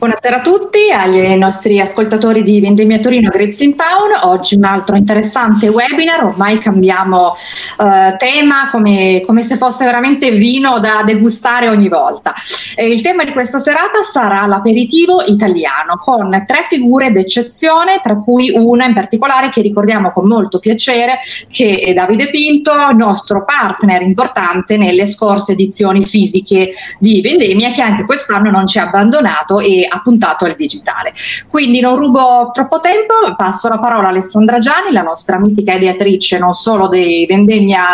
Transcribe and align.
Buonasera 0.00 0.36
a 0.36 0.40
tutti, 0.40 0.90
agli 0.90 1.36
nostri 1.36 1.78
ascoltatori 1.78 2.42
di 2.42 2.58
Vendemmia 2.58 3.00
Torino 3.00 3.28
Grapes 3.28 3.60
in 3.60 3.76
Town. 3.76 4.08
Oggi 4.22 4.54
un 4.54 4.64
altro 4.64 4.96
interessante 4.96 5.68
webinar, 5.68 6.24
ormai 6.24 6.58
cambiamo 6.58 7.34
eh, 7.78 8.16
tema 8.16 8.70
come, 8.70 9.22
come, 9.26 9.42
se 9.42 9.58
fosse 9.58 9.84
veramente 9.84 10.30
vino 10.30 10.78
da 10.78 11.02
degustare 11.04 11.68
ogni 11.68 11.90
volta. 11.90 12.32
E 12.76 12.90
il 12.90 13.02
tema 13.02 13.24
di 13.24 13.32
questa 13.32 13.58
serata 13.58 14.00
sarà 14.02 14.46
l'aperitivo 14.46 15.22
italiano 15.26 15.98
con 15.98 16.30
tre 16.46 16.64
figure 16.70 17.12
d'eccezione, 17.12 18.00
tra 18.02 18.16
cui 18.16 18.50
una 18.54 18.86
in 18.86 18.94
particolare 18.94 19.50
che 19.50 19.60
ricordiamo 19.60 20.12
con 20.12 20.26
molto 20.26 20.60
piacere, 20.60 21.18
che 21.50 21.78
è 21.78 21.92
Davide 21.92 22.30
Pinto, 22.30 22.72
nostro 22.92 23.44
partner 23.44 24.00
importante 24.00 24.78
nelle 24.78 25.06
scorse 25.06 25.52
edizioni 25.52 26.06
fisiche 26.06 26.70
di 26.98 27.20
Vendemmia, 27.20 27.70
che 27.70 27.82
anche 27.82 28.06
quest'anno 28.06 28.50
non 28.50 28.66
ci 28.66 28.78
ha 28.78 28.84
abbandonato 28.84 29.60
e 29.60 29.88
ha 29.90 30.00
puntato 30.02 30.44
al 30.44 30.54
digitale. 30.54 31.12
Quindi 31.48 31.80
non 31.80 31.96
rubo 31.96 32.50
troppo 32.52 32.80
tempo, 32.80 33.14
passo 33.36 33.68
la 33.68 33.78
parola 33.78 34.08
a 34.08 34.10
Alessandra 34.10 34.58
Gianni, 34.58 34.92
la 34.92 35.02
nostra 35.02 35.38
mitica 35.38 35.74
ideatrice 35.74 36.38
non 36.38 36.52
solo 36.52 36.88
dei 36.88 37.26
vendemmia 37.26 37.84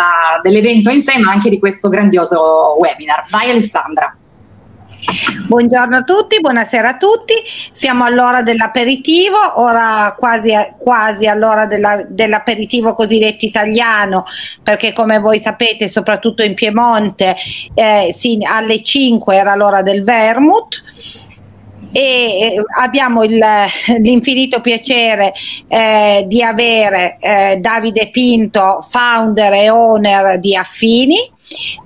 dell'evento 0.41 0.89
in 0.89 1.01
sé, 1.01 1.17
ma 1.17 1.31
anche 1.31 1.49
di 1.49 1.59
questo 1.59 1.89
grandioso 1.89 2.77
webinar. 2.79 3.25
Vai 3.29 3.49
Alessandra. 3.49 4.15
Buongiorno 5.47 5.97
a 5.97 6.03
tutti, 6.03 6.41
buonasera 6.41 6.89
a 6.89 6.97
tutti. 6.97 7.33
Siamo 7.71 8.03
all'ora 8.03 8.41
dell'aperitivo, 8.41 9.37
ora 9.61 10.13
quasi, 10.17 10.51
quasi 10.77 11.27
all'ora 11.27 11.65
della, 11.65 12.03
dell'aperitivo 12.07 12.93
cosiddetto 12.93 13.45
italiano, 13.45 14.25
perché 14.61 14.93
come 14.93 15.19
voi 15.19 15.39
sapete, 15.39 15.87
soprattutto 15.87 16.43
in 16.43 16.55
Piemonte, 16.55 17.35
eh, 17.73 18.09
sì, 18.11 18.39
alle 18.41 18.83
5 18.83 19.35
era 19.35 19.55
l'ora 19.55 19.81
del 19.81 20.03
vermouth 20.03 20.83
e 21.91 22.61
abbiamo 22.79 23.23
il, 23.23 23.43
l'infinito 23.99 24.61
piacere 24.61 25.33
eh, 25.67 26.25
di 26.27 26.43
avere 26.43 27.17
eh, 27.19 27.57
Davide 27.59 28.09
Pinto, 28.09 28.79
founder 28.81 29.53
e 29.53 29.69
owner 29.69 30.39
di 30.39 30.55
Affini, 30.55 31.17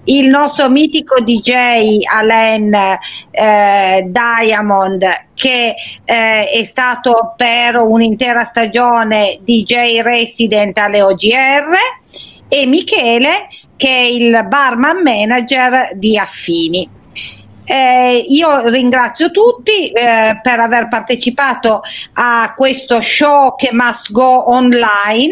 il 0.06 0.28
nostro 0.28 0.70
mitico 0.70 1.22
DJ 1.22 2.00
Alain 2.12 2.74
eh, 2.74 4.10
Diamond 4.10 5.06
che 5.36 5.76
eh, 6.04 6.50
è 6.50 6.64
stato 6.64 7.34
per 7.38 7.76
un'intera 7.76 8.44
stagione 8.44 9.40
DJ 9.42 10.02
resident 10.02 10.78
alle 10.78 11.02
OGR 11.02 11.70
e 12.48 12.66
Michele 12.66 13.48
che 13.78 13.90
è 13.90 14.02
il 14.02 14.46
barman 14.48 15.02
manager 15.02 15.96
di 15.96 16.18
Affini. 16.18 17.00
Eh, 17.74 18.26
io 18.28 18.68
ringrazio 18.68 19.32
tutti 19.32 19.92
eh, 19.92 20.38
per 20.44 20.60
aver 20.60 20.90
partecipato 20.90 21.82
a 22.16 22.54
questo 22.54 23.00
show 23.00 23.56
che 23.56 23.70
must 23.72 24.12
go 24.12 24.52
online 24.52 25.32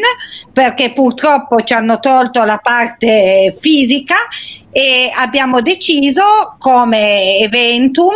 perché 0.54 0.94
purtroppo 0.94 1.62
ci 1.64 1.74
hanno 1.74 2.00
tolto 2.00 2.46
la 2.46 2.58
parte 2.60 3.54
fisica 3.60 4.16
e 4.72 5.12
abbiamo 5.14 5.62
deciso 5.62 6.56
come 6.58 7.38
Eventum, 7.40 8.16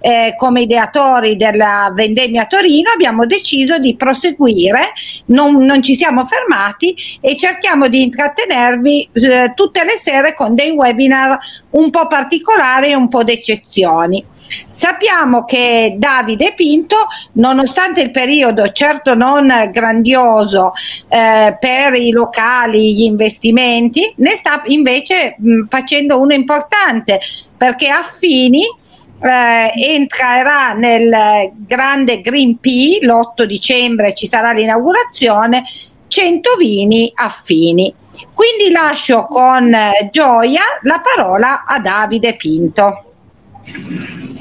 eh, 0.00 0.34
come 0.36 0.62
ideatori 0.62 1.36
della 1.36 1.92
vendemmia 1.94 2.46
Torino, 2.46 2.90
abbiamo 2.90 3.26
deciso 3.26 3.78
di 3.78 3.96
proseguire, 3.96 4.92
non, 5.26 5.64
non 5.64 5.82
ci 5.82 5.94
siamo 5.94 6.24
fermati 6.24 6.96
e 7.20 7.36
cerchiamo 7.36 7.88
di 7.88 8.02
intrattenervi 8.02 9.10
eh, 9.12 9.52
tutte 9.54 9.84
le 9.84 9.96
sere 9.96 10.34
con 10.34 10.54
dei 10.54 10.70
webinar 10.70 11.38
un 11.70 11.90
po' 11.90 12.06
particolari 12.06 12.90
e 12.90 12.94
un 12.94 13.08
po' 13.08 13.22
d'eccezioni. 13.22 14.24
Sappiamo 14.68 15.44
che 15.44 15.94
Davide 15.96 16.54
Pinto, 16.54 16.96
nonostante 17.34 18.00
il 18.00 18.10
periodo 18.10 18.72
certo 18.72 19.14
non 19.14 19.68
grandioso 19.70 20.72
eh, 21.08 21.56
per 21.60 21.94
i 21.94 22.10
locali, 22.10 22.94
gli 22.94 23.02
investimenti, 23.02 24.12
ne 24.16 24.30
sta 24.34 24.62
invece 24.66 25.36
mh, 25.38 25.66
facendo 25.68 25.88
uno 25.98 26.32
importante 26.32 27.20
perché 27.56 27.88
Affini 27.88 28.64
eh, 29.22 29.72
entrerà 29.94 30.72
nel 30.72 31.52
grande 31.56 32.20
Green 32.20 32.58
P 32.58 32.98
l'8 33.02 33.44
dicembre 33.44 34.14
ci 34.14 34.26
sarà 34.26 34.52
l'inaugurazione 34.52 35.62
100 36.08 36.56
vini 36.58 37.10
affini 37.14 37.94
quindi 38.34 38.70
lascio 38.70 39.26
con 39.26 39.74
gioia 40.10 40.62
la 40.82 41.00
parola 41.00 41.64
a 41.64 41.78
Davide 41.78 42.34
Pinto 42.34 43.09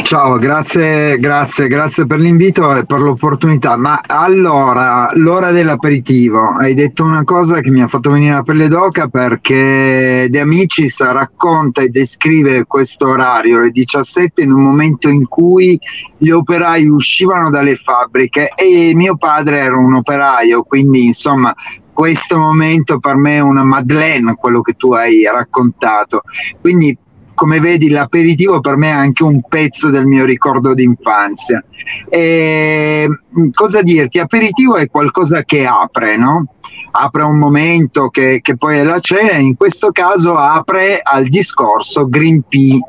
Ciao, 0.10 0.40
grazie, 0.40 1.20
grazie, 1.20 1.68
grazie 1.68 2.08
per 2.08 2.18
l'invito 2.18 2.76
e 2.76 2.84
per 2.84 3.00
l'opportunità. 3.00 3.78
Ma 3.78 4.02
allora, 4.08 5.12
l'ora 5.14 5.52
dell'aperitivo, 5.52 6.56
hai 6.58 6.74
detto 6.74 7.04
una 7.04 7.24
cosa 7.24 7.62
che 7.62 7.70
mi 7.70 7.84
ha 7.84 7.88
fatto 7.88 8.10
venire 8.10 8.34
la 8.34 8.42
pelle 8.42 8.68
d'oca 8.68 9.08
perché 9.08 10.26
De 10.30 10.40
Amicis 10.40 11.04
racconta 11.12 11.82
e 11.82 11.90
descrive 11.90 12.66
questo 12.66 13.08
orario, 13.08 13.60
le 13.60 13.70
17, 13.70 14.42
in 14.42 14.52
un 14.52 14.64
momento 14.64 15.10
in 15.10 15.28
cui 15.28 15.80
gli 16.18 16.32
operai 16.32 16.88
uscivano 16.88 17.52
dalle 17.52 17.76
fabbriche 17.76 18.50
e 18.56 18.94
mio 18.96 19.16
padre 19.16 19.60
era 19.60 19.78
un 19.78 19.94
operaio, 19.94 20.64
quindi 20.64 21.06
insomma 21.06 21.54
questo 21.94 22.38
momento 22.38 22.98
per 22.98 23.16
me 23.16 23.36
è 23.36 23.42
una 23.42 23.64
Madeleine, 23.64 24.34
quello 24.36 24.62
che 24.62 24.74
tu 24.74 24.94
hai 24.94 25.24
raccontato. 25.26 26.22
Quindi 26.62 26.98
come 27.40 27.62
vedi 27.62 27.88
l'aperitivo 27.88 28.60
per 28.60 28.76
me 28.76 28.90
è 28.90 28.92
anche 28.92 29.24
un 29.24 29.42
pezzo 29.48 29.90
del 29.90 30.04
mio 30.04 30.26
ricordo 30.26 30.74
d'infanzia. 30.74 31.64
E, 32.10 33.08
cosa 33.54 33.82
dirti? 33.82 34.20
Aperitivo 34.20 34.76
è 34.76 34.90
qualcosa 34.90 35.44
che 35.44 35.66
apre, 35.66 36.18
no? 36.18 36.56
apre 36.92 37.24
un 37.24 37.38
momento 37.38 38.10
che, 38.10 38.40
che, 38.42 38.58
poi 38.58 38.80
è 38.80 38.84
la 38.84 39.00
cena, 39.00 39.36
in 39.36 39.56
questo 39.56 39.92
caso 39.92 40.36
apre 40.36 41.00
al 41.02 41.28
discorso 41.28 42.10
Green 42.10 42.44
Pea 42.46 42.80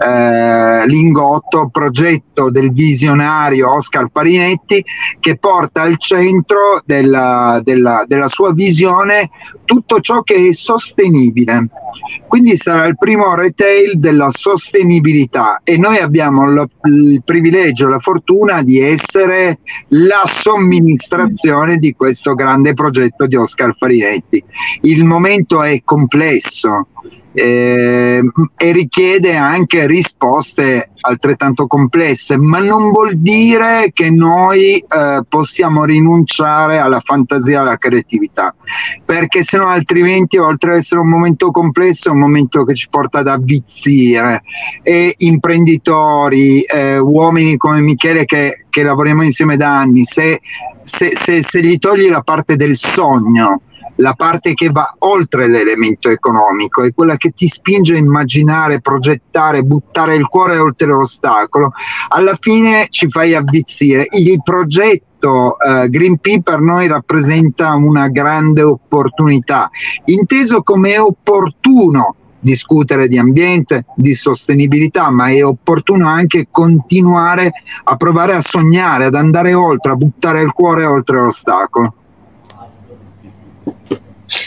eh, 0.00 0.86
Lingotto, 0.86 1.68
progetto 1.70 2.50
del 2.50 2.72
visionario 2.72 3.72
Oscar 3.72 4.08
Parinetti 4.08 4.84
che 5.18 5.36
porta 5.36 5.82
al 5.82 5.98
centro 5.98 6.82
della, 6.84 7.60
della, 7.62 8.04
della 8.06 8.28
sua 8.28 8.52
visione 8.52 9.28
tutto 9.64 10.00
ciò 10.00 10.22
che 10.22 10.48
è 10.48 10.52
sostenibile. 10.52 11.68
Quindi 12.26 12.56
sarà 12.56 12.86
il 12.86 12.96
primo 12.96 13.34
retail 13.34 13.98
della 13.98 14.30
sostenibilità 14.30 15.60
e 15.62 15.76
noi 15.76 15.98
abbiamo 15.98 16.48
lo, 16.48 16.68
il 16.84 17.22
privilegio, 17.22 17.88
la 17.88 17.98
fortuna 17.98 18.62
di 18.62 18.80
essere 18.80 19.58
la 19.88 20.22
somministrazione 20.24 21.76
di 21.76 21.92
questo 21.92 22.34
grande 22.34 22.72
progetto 22.72 23.26
di 23.26 23.36
Oscar 23.36 23.74
Farinetti. 23.76 24.42
Il 24.82 25.04
momento 25.04 25.62
è 25.62 25.82
complesso, 25.84 26.88
eh, 27.32 28.20
e 28.56 28.72
richiede 28.72 29.36
anche 29.36 29.86
risposte 29.86 30.90
altrettanto 31.00 31.66
complesse, 31.66 32.36
ma 32.36 32.58
non 32.58 32.90
vuol 32.90 33.16
dire 33.16 33.90
che 33.92 34.10
noi 34.10 34.76
eh, 34.78 35.22
possiamo 35.28 35.84
rinunciare 35.84 36.78
alla 36.78 37.00
fantasia 37.04 37.58
e 37.58 37.60
alla 37.60 37.78
creatività, 37.78 38.54
perché 39.04 39.42
se 39.42 39.58
no 39.58 39.68
altrimenti 39.68 40.36
oltre 40.36 40.72
ad 40.72 40.78
essere 40.78 41.00
un 41.00 41.08
momento 41.08 41.50
complesso 41.50 42.08
è 42.08 42.12
un 42.12 42.18
momento 42.18 42.64
che 42.64 42.74
ci 42.74 42.88
porta 42.88 43.20
ad 43.20 43.28
avvizzire. 43.28 44.42
E 44.82 45.14
imprenditori, 45.18 46.60
eh, 46.62 46.98
uomini 46.98 47.56
come 47.56 47.80
Michele 47.80 48.24
che, 48.24 48.64
che, 48.68 48.82
lavoriamo 48.82 49.22
insieme 49.22 49.56
da 49.56 49.78
anni, 49.78 50.04
se, 50.04 50.40
se, 50.82 51.12
se, 51.14 51.42
se 51.42 51.62
gli 51.62 51.78
togli 51.78 52.08
la 52.08 52.22
parte 52.22 52.56
del 52.56 52.76
sogno, 52.76 53.62
la 53.98 54.14
parte 54.14 54.54
che 54.54 54.70
va 54.70 54.94
oltre 55.00 55.48
l'elemento 55.48 56.08
economico, 56.08 56.82
è 56.82 56.92
quella 56.92 57.16
che 57.16 57.30
ti 57.30 57.48
spinge 57.48 57.94
a 57.94 57.98
immaginare, 57.98 58.80
progettare, 58.80 59.62
buttare 59.62 60.14
il 60.14 60.26
cuore 60.26 60.58
oltre 60.58 60.88
l'ostacolo, 60.88 61.72
alla 62.08 62.36
fine 62.38 62.86
ci 62.90 63.08
fai 63.08 63.34
avvizzire. 63.34 64.06
Il 64.10 64.40
progetto 64.42 65.56
uh, 65.58 65.88
Green 65.88 66.18
Pea 66.18 66.40
per 66.40 66.60
noi 66.60 66.86
rappresenta 66.86 67.74
una 67.74 68.08
grande 68.08 68.62
opportunità, 68.62 69.68
inteso 70.04 70.62
come 70.62 70.98
opportuno 70.98 72.14
discutere 72.40 73.08
di 73.08 73.18
ambiente, 73.18 73.84
di 73.96 74.14
sostenibilità, 74.14 75.10
ma 75.10 75.28
è 75.28 75.44
opportuno 75.44 76.06
anche 76.06 76.46
continuare 76.50 77.50
a 77.82 77.96
provare 77.96 78.34
a 78.34 78.40
sognare, 78.40 79.06
ad 79.06 79.16
andare 79.16 79.54
oltre, 79.54 79.92
a 79.92 79.96
buttare 79.96 80.40
il 80.40 80.52
cuore 80.52 80.84
oltre 80.84 81.20
l'ostacolo. 81.20 81.94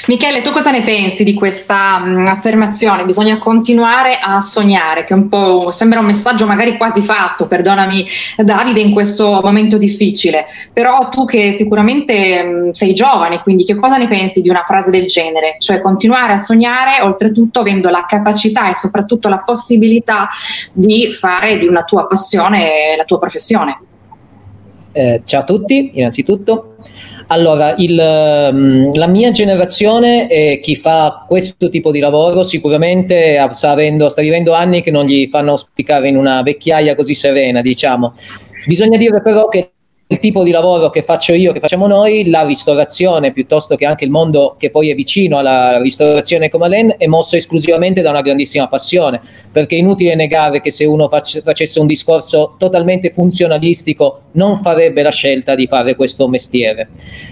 Michele, 0.08 0.44
tu 0.44 0.52
cosa 0.52 0.70
ne 0.70 0.84
pensi 0.84 1.24
di 1.24 1.34
questa 1.34 1.98
mh, 1.98 2.22
mm, 2.22 2.26
affermazione? 2.28 3.04
Bisogna 3.04 3.40
continuare 3.40 4.20
a 4.22 4.40
sognare, 4.40 5.04
che 5.04 5.16
un 5.16 5.28
po' 5.28 5.72
sembra 5.72 6.00
un 6.00 6.06
messaggio 6.06 6.46
magari 6.46 6.78
quasi 6.78 7.02
fatto, 7.02 7.48
perdonami 7.48 8.06
Davide, 8.38 8.80
in 8.80 8.92
questo 8.92 9.40
momento 9.44 9.78
difficile. 9.78 10.46
Però 10.72 11.10
tu 11.10 11.26
che 11.26 11.52
sicuramente 11.54 12.44
mh, 12.44 12.68
mm, 12.68 12.70
sei 12.72 12.94
giovane, 12.94 13.42
quindi 13.42 13.64
che 13.64 13.76
cosa 13.76 13.98
ne 13.98 14.08
pensi 14.08 14.42
di 14.42 14.50
una 14.50 14.64
frase 14.64 14.92
del 14.92 15.08
genere? 15.08 15.56
Cioè 15.58 15.82
continuare 15.82 16.34
a 16.34 16.38
sognare, 16.38 17.02
oltretutto 17.02 17.62
avendo 17.62 17.90
la 17.90 18.06
capacità 18.08 18.70
e 18.70 18.76
soprattutto 18.76 19.30
la 19.30 19.40
possibilità 19.40 20.30
di 20.74 21.12
fare 21.12 21.58
di 21.58 21.68
una 21.68 21.84
tua 21.84 22.06
passione 22.06 22.96
la 22.96 23.04
tua 23.04 23.18
professione. 23.18 23.80
Eh, 24.92 25.22
ciao 25.26 25.42
a 25.42 25.44
tutti, 25.44 25.92
innanzitutto. 25.96 26.76
Allora, 27.31 27.75
il, 27.78 27.95
mm, 28.54 28.92
la 28.95 29.07
mia 29.07 29.31
generazione 29.31 30.28
e 30.30 30.60
chi 30.62 30.75
fa 30.75 31.24
questo 31.25 31.69
tipo 31.69 31.89
di 31.89 32.00
lavoro 32.00 32.44
sicuramente 32.44 33.42
sta, 33.51 33.69
avendo, 33.72 34.10
sta 34.10 34.22
vivendo 34.22 34.51
anni 34.51 34.81
che 34.81 34.92
non 34.92 35.06
gli 35.06 35.28
fanno 35.28 35.51
auspicare 35.51 36.10
in 36.10 36.18
una 36.18 36.42
vecchiaia 36.44 36.94
così 36.94 37.13
serena, 37.13 37.62
diciamo. 37.62 38.13
Bisogna 38.68 38.98
dire 38.98 39.22
però 39.22 39.48
che 39.48 39.72
il 40.12 40.19
tipo 40.19 40.44
di 40.44 40.52
lavoro 40.52 40.90
che 40.90 41.04
faccio 41.04 41.34
io, 41.34 41.54
che 41.54 41.62
facciamo 41.62 41.88
noi, 41.88 42.30
la 42.30 42.44
ristorazione, 42.44 43.31
piuttosto 43.31 43.78
che 43.78 43.86
anche 43.86 44.04
il 44.04 44.12
mondo 44.12 44.56
che 44.58 44.69
poi 44.69 44.90
è 44.90 44.94
vicino 44.94 45.38
alla 45.38 45.81
ristorazione 45.81 46.50
come 46.50 46.66
Alen, 46.66 46.96
è 46.98 47.08
mosso 47.08 47.38
esclusivamente 47.38 48.02
da 48.02 48.10
una 48.10 48.19
grandissima 48.19 48.68
passione, 48.68 49.22
perché 49.50 49.78
è 49.78 49.80
inutile 49.80 50.13
negare 50.16 50.60
che 50.60 50.69
se 50.69 50.84
uno 50.84 51.08
facesse 51.08 51.80
un 51.80 51.88
discorso 51.88 52.56
totalmente 52.58 53.10
funzionalistico 53.10 54.24
non 54.34 54.62
farebbe 54.62 55.02
la 55.02 55.12
scelta 55.12 55.56
di 55.56 55.66
fare 55.66 55.96
questo 55.96 56.28
mestiere. 56.28 56.90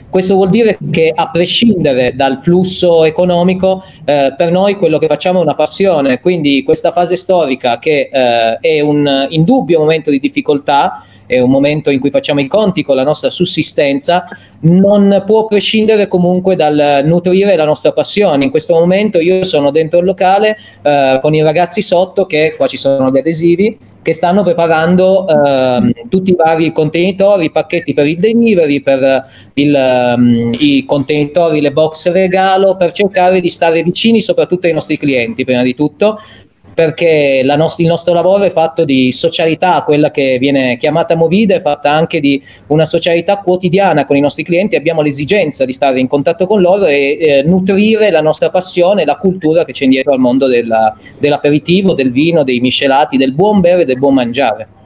Questo 0.10 0.36
vuol 0.36 0.50
dire 0.50 0.78
che 0.90 1.12
a 1.14 1.30
prescindere 1.30 2.16
dal 2.16 2.40
flusso 2.40 3.04
economico, 3.04 3.84
eh, 4.06 4.34
per 4.38 4.52
noi 4.52 4.76
quello 4.76 5.00
che 5.00 5.08
facciamo 5.08 5.40
è 5.40 5.44
una 5.44 5.56
passione, 5.56 6.22
quindi 6.22 6.64
questa 6.64 6.94
fase 6.94 7.18
storica 7.18 7.78
che 7.78 8.10
eh, 8.10 8.58
è 8.62 8.80
un 8.80 9.28
indubbio 9.30 9.80
momento 9.80 10.10
di 10.10 10.20
difficoltà, 10.20 11.04
è 11.30 11.40
un 11.40 11.52
momento 11.52 11.92
in 11.92 12.00
cui 12.00 12.10
facciamo 12.10 12.40
i 12.40 12.48
conti 12.48 12.82
con 12.82 12.96
la 12.96 13.04
nostra 13.04 13.30
sussistenza, 13.30 14.26
non 14.62 15.22
può 15.28 15.46
prescindere 15.46 16.08
comunque 16.08 16.56
dal 16.56 17.04
nutrire 17.06 17.56
la 17.56 17.66
nostra 17.66 17.92
passione. 17.92 18.46
In 18.46 18.50
questo 18.50 18.74
momento 18.74 19.20
io 19.20 19.44
sono 19.44 19.70
dentro 19.70 20.00
il 20.00 20.06
locale 20.06 20.58
eh, 20.82 21.20
con 21.22 21.36
i 21.36 21.44
ragazzi 21.44 21.84
sotto 21.84 22.26
che 22.26 22.56
qua 22.58 22.66
ci 22.66 22.78
sono 22.78 23.12
gli 23.12 23.20
adesivi 23.20 23.78
che 24.02 24.14
stanno 24.14 24.42
preparando 24.44 25.28
eh, 25.28 25.94
tutti 26.10 26.32
i 26.32 26.36
vari 26.36 26.72
contenitori, 26.72 27.46
i 27.46 27.52
pacchetti 27.52 27.94
per 27.94 28.08
il 28.08 28.18
delivery, 28.18 28.82
per 28.82 29.26
il, 29.54 30.16
um, 30.18 30.52
i 30.58 30.84
contenitori, 30.86 31.62
le 31.62 31.72
box 31.72 32.10
regalo, 32.12 32.76
per 32.76 32.92
cercare 32.92 33.42
di 33.42 33.50
stare 33.50 33.84
vicini 33.84 34.22
soprattutto 34.22 34.66
ai 34.68 34.74
nostri 34.74 34.98
clienti, 34.98 35.44
prima 35.44 35.64
di 35.64 35.76
tutto, 35.76 36.18
perché 36.74 37.42
nost- 37.44 37.80
il 37.80 37.88
nostro 37.88 38.14
lavoro 38.14 38.44
è 38.44 38.52
fatto 38.52 38.86
di 38.86 39.12
socialità, 39.12 39.84
quella 39.84 40.12
che 40.12 40.38
viene 40.40 40.78
chiamata 40.78 41.16
Movida 41.16 41.56
è 41.56 41.62
fatta 41.62 41.92
anche 41.92 42.20
di 42.20 42.42
una 42.68 42.86
socialità 42.86 43.38
quotidiana 43.38 44.06
con 44.06 44.16
i 44.16 44.22
nostri 44.22 44.44
clienti, 44.44 44.76
abbiamo 44.76 45.02
l'esigenza 45.02 45.66
di 45.66 45.74
stare 45.74 46.00
in 46.00 46.08
contatto 46.08 46.46
con 46.46 46.62
loro 46.62 46.86
e 46.86 47.18
eh, 47.20 47.44
nutrire 47.44 48.10
la 48.12 48.22
nostra 48.22 48.50
passione 48.50 49.02
e 49.02 49.06
la 49.06 49.18
cultura 49.18 49.66
che 49.66 49.74
c'è 49.74 49.88
dietro 49.88 50.14
al 50.14 50.20
mondo 50.20 50.48
della, 50.48 50.96
dell'aperitivo, 51.18 51.94
del 51.94 52.12
vino, 52.12 52.44
dei 52.44 52.60
miscelati, 52.60 53.18
del 53.18 53.34
buon 53.34 53.60
bere 53.60 53.82
e 53.82 53.86
del 53.86 53.98
buon 53.98 54.14
mangiare. 54.14 54.79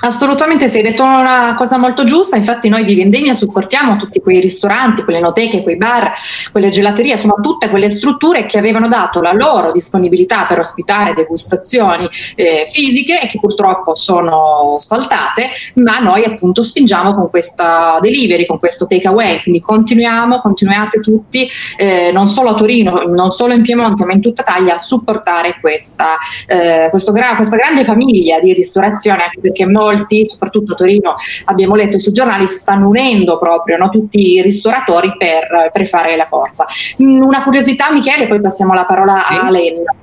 Assolutamente, 0.00 0.68
sì, 0.68 0.78
hai 0.78 0.82
detto 0.82 1.02
una 1.02 1.54
cosa 1.56 1.78
molto 1.78 2.04
giusta, 2.04 2.36
infatti 2.36 2.68
noi 2.68 2.84
di 2.84 2.94
Vendemia 2.94 3.32
supportiamo 3.32 3.96
tutti 3.96 4.20
quei 4.20 4.40
ristoranti, 4.40 5.02
quelle 5.02 5.20
noteche, 5.20 5.62
quei 5.62 5.76
bar, 5.76 6.12
quelle 6.52 6.68
gelaterie, 6.68 7.12
insomma 7.12 7.36
tutte 7.40 7.70
quelle 7.70 7.88
strutture 7.88 8.44
che 8.44 8.58
avevano 8.58 8.88
dato 8.88 9.20
la 9.22 9.32
loro 9.32 9.72
disponibilità 9.72 10.44
per 10.44 10.58
ospitare 10.58 11.14
degustazioni 11.14 12.08
eh, 12.34 12.68
fisiche 12.70 13.20
e 13.20 13.26
che 13.26 13.38
purtroppo 13.40 13.94
sono 13.94 14.76
saltate, 14.78 15.50
ma 15.76 15.98
noi 15.98 16.24
appunto 16.24 16.62
spingiamo 16.62 17.14
con 17.14 17.30
questa 17.30 17.98
delivery, 18.00 18.44
con 18.44 18.58
questo 18.58 18.86
takeaway, 18.86 19.42
quindi 19.42 19.60
continuiamo, 19.60 20.40
continuate 20.40 21.00
tutti, 21.00 21.48
eh, 21.78 22.10
non 22.12 22.28
solo 22.28 22.50
a 22.50 22.54
Torino, 22.54 23.02
non 23.06 23.30
solo 23.30 23.54
in 23.54 23.62
Piemonte, 23.62 24.04
ma 24.04 24.12
in 24.12 24.20
tutta 24.20 24.42
Italia 24.42 24.74
a 24.74 24.78
supportare 24.78 25.58
questa, 25.60 26.16
eh, 26.46 26.90
gra- 27.12 27.34
questa 27.34 27.56
grande 27.56 27.82
famiglia 27.82 28.38
di 28.40 28.52
ristorazione, 28.52 29.24
anche 29.24 29.40
perché 29.40 29.66
molti 29.66 29.84
molti, 29.86 30.26
soprattutto 30.26 30.72
a 30.72 30.76
Torino, 30.76 31.14
abbiamo 31.44 31.74
letto 31.74 31.98
sui 31.98 32.12
giornali, 32.12 32.46
si 32.46 32.58
stanno 32.58 32.88
unendo 32.88 33.38
proprio 33.38 33.76
no, 33.76 33.88
tutti 33.88 34.34
i 34.34 34.42
ristoratori 34.42 35.12
per, 35.16 35.70
per, 35.72 35.86
fare 35.86 36.16
la 36.16 36.26
forza. 36.26 36.66
Mm, 37.02 37.22
una 37.22 37.42
curiosità, 37.42 37.92
Michele, 37.92 38.26
poi 38.26 38.40
passiamo 38.40 38.74
la 38.74 38.84
parola 38.84 39.24
sì. 39.26 39.34
a 39.34 39.50
Lenna. 39.50 39.94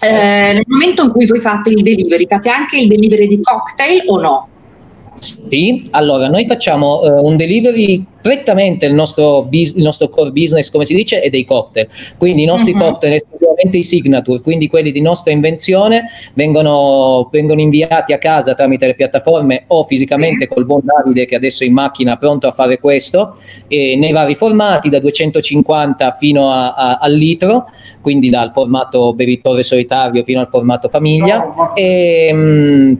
Eh, 0.00 0.52
nel 0.54 0.64
momento 0.66 1.04
in 1.04 1.10
cui 1.10 1.26
voi 1.26 1.38
fate 1.38 1.70
il 1.70 1.82
delivery, 1.82 2.26
fate 2.28 2.50
anche 2.50 2.78
il 2.78 2.88
delivery 2.88 3.28
di 3.28 3.40
cocktail 3.40 4.02
o 4.08 4.20
no? 4.20 4.48
Sì, 5.14 5.88
allora 5.90 6.28
noi 6.28 6.46
facciamo 6.46 7.00
uh, 7.00 7.24
un 7.24 7.36
delivery 7.36 8.04
prettamente 8.22 8.86
il 8.86 8.94
nostro, 8.94 9.42
bis- 9.42 9.74
il 9.74 9.82
nostro, 9.82 10.08
core 10.08 10.30
business, 10.30 10.70
come 10.70 10.84
si 10.84 10.94
dice, 10.94 11.20
è 11.20 11.28
dei 11.28 11.44
cocktail. 11.44 11.88
Quindi 12.16 12.42
i 12.42 12.46
nostri 12.46 12.72
uh-huh. 12.72 12.78
cocktail, 12.78 13.14
esclusivamente 13.14 13.76
i 13.76 13.82
signature, 13.82 14.40
quindi 14.40 14.68
quelli 14.68 14.90
di 14.90 15.00
nostra 15.00 15.32
invenzione, 15.32 16.06
vengono, 16.34 17.28
vengono, 17.30 17.60
inviati 17.60 18.12
a 18.12 18.18
casa 18.18 18.54
tramite 18.54 18.86
le 18.86 18.94
piattaforme 18.94 19.64
o 19.68 19.84
fisicamente 19.84 20.44
uh-huh. 20.44 20.54
col 20.54 20.64
buon 20.64 20.80
Davide 20.82 21.26
che 21.26 21.34
adesso 21.34 21.64
è 21.64 21.66
in 21.66 21.72
macchina 21.72 22.16
pronto 22.16 22.46
a 22.46 22.52
fare 22.52 22.78
questo, 22.78 23.36
e 23.68 23.96
nei 23.96 24.12
vari 24.12 24.34
formati, 24.34 24.88
da 24.88 24.98
250 24.98 26.12
fino 26.12 26.50
a, 26.50 26.74
a, 26.74 26.96
al 26.96 27.12
litro, 27.12 27.66
quindi 28.00 28.30
dal 28.30 28.52
formato 28.52 29.12
bevitore 29.14 29.62
solitario 29.62 30.24
fino 30.24 30.40
al 30.40 30.48
formato 30.48 30.88
famiglia. 30.88 31.38
No, 31.38 31.74
e, 31.74 32.32
mh, 32.32 32.98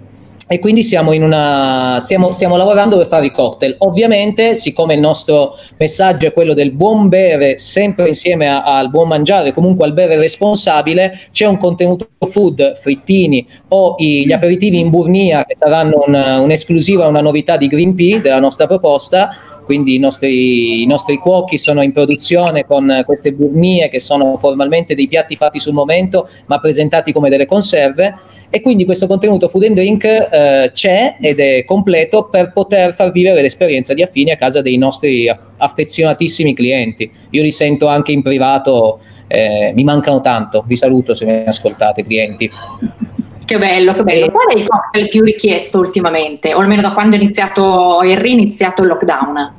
e 0.49 0.59
quindi 0.59 0.83
siamo, 0.83 1.13
in 1.13 1.23
una, 1.23 1.99
stiamo, 2.01 2.33
stiamo, 2.33 2.57
lavorando 2.57 2.97
per 2.97 3.07
fare 3.07 3.27
i 3.27 3.31
cocktail. 3.31 3.77
Ovviamente, 3.79 4.55
siccome 4.55 4.95
il 4.95 5.01
nostro 5.01 5.57
messaggio 5.79 6.27
è 6.27 6.33
quello 6.33 6.53
del 6.53 6.73
buon 6.73 7.09
bere 7.09 7.59
sempre 7.59 8.09
insieme 8.09 8.49
a, 8.49 8.63
al 8.63 8.91
buon 8.91 9.09
mangiare, 9.09 9.53
comunque 9.53 9.87
al 9.87 9.93
bere 9.93 10.17
responsabile, 10.17 11.19
c'è 11.31 11.47
un 11.47 11.57
contenuto 11.57 12.09
food, 12.29 12.77
frittini 12.77 13.47
o 13.69 13.95
i, 13.99 14.27
gli 14.27 14.33
aperitivi 14.33 14.79
in 14.79 14.91
burnia 14.91 15.45
che 15.45 15.57
saranno 15.57 16.05
un, 16.07 16.15
un'esclusiva, 16.15 17.07
una 17.07 17.21
novità 17.21 17.57
di 17.57 17.67
Green 17.67 17.95
Pea 17.95 18.19
della 18.19 18.41
nostra 18.41 18.67
proposta 18.67 19.31
quindi 19.65 19.95
i 19.95 19.99
nostri, 19.99 20.83
i 20.83 20.87
nostri 20.87 21.17
cuochi 21.19 21.59
sono 21.59 21.83
in 21.83 21.93
produzione 21.93 22.65
con 22.65 23.03
queste 23.05 23.33
burnie 23.33 23.89
che 23.89 24.01
sono 24.01 24.37
formalmente 24.37 24.95
dei 24.95 25.09
piatti 25.09 25.37
fatti 25.37 25.59
sul 25.59 25.73
momento 25.73 26.29
ma 26.47 26.59
presentati 26.59 27.13
come 27.13 27.29
delle 27.29 27.47
conserve 27.47 28.15
e 28.51 28.61
quindi 28.61 28.85
questo 28.85 29.07
contenuto 29.07 29.49
food 29.49 29.65
and 29.65 29.75
drink 29.75 30.05
eh, 30.05 30.71
c'è 30.75 31.17
ed 31.21 31.41
è 31.41 31.65
completo 31.65 32.29
per 32.29 32.53
poter 32.53 32.93
far 32.93 33.11
vivere 33.11 33.41
l'esperienza 33.41 33.95
di 33.95 34.03
Affini 34.03 34.31
a 34.31 34.37
casa 34.37 34.61
dei 34.61 34.77
nostri 34.77 35.27
affezionatissimi 35.57 36.53
clienti. 36.53 37.11
Io 37.31 37.43
li 37.43 37.51
sento 37.51 37.87
anche 37.87 38.13
in 38.13 38.21
privato, 38.21 39.01
eh, 39.27 39.73
mi 39.75 39.85
mancano 39.85 40.21
tanto, 40.21 40.65
vi 40.67 40.77
saluto 40.77 41.15
se 41.15 41.25
mi 41.25 41.45
ascoltate 41.47 42.05
clienti. 42.05 42.51
Che 43.53 43.59
bello, 43.59 43.93
che 43.93 44.03
bello. 44.03 44.31
Qual 44.31 44.49
è 44.49 44.59
il 44.59 44.67
cocktail 44.67 45.09
più 45.09 45.23
richiesto 45.23 45.79
ultimamente, 45.79 46.55
o 46.55 46.61
almeno 46.61 46.81
da 46.81 46.95
quando 46.95 47.17
è 47.17 47.19
iniziato, 47.21 48.01
è 48.01 48.19
riniziato 48.19 48.81
il 48.81 48.89
lockdown? 48.89 49.53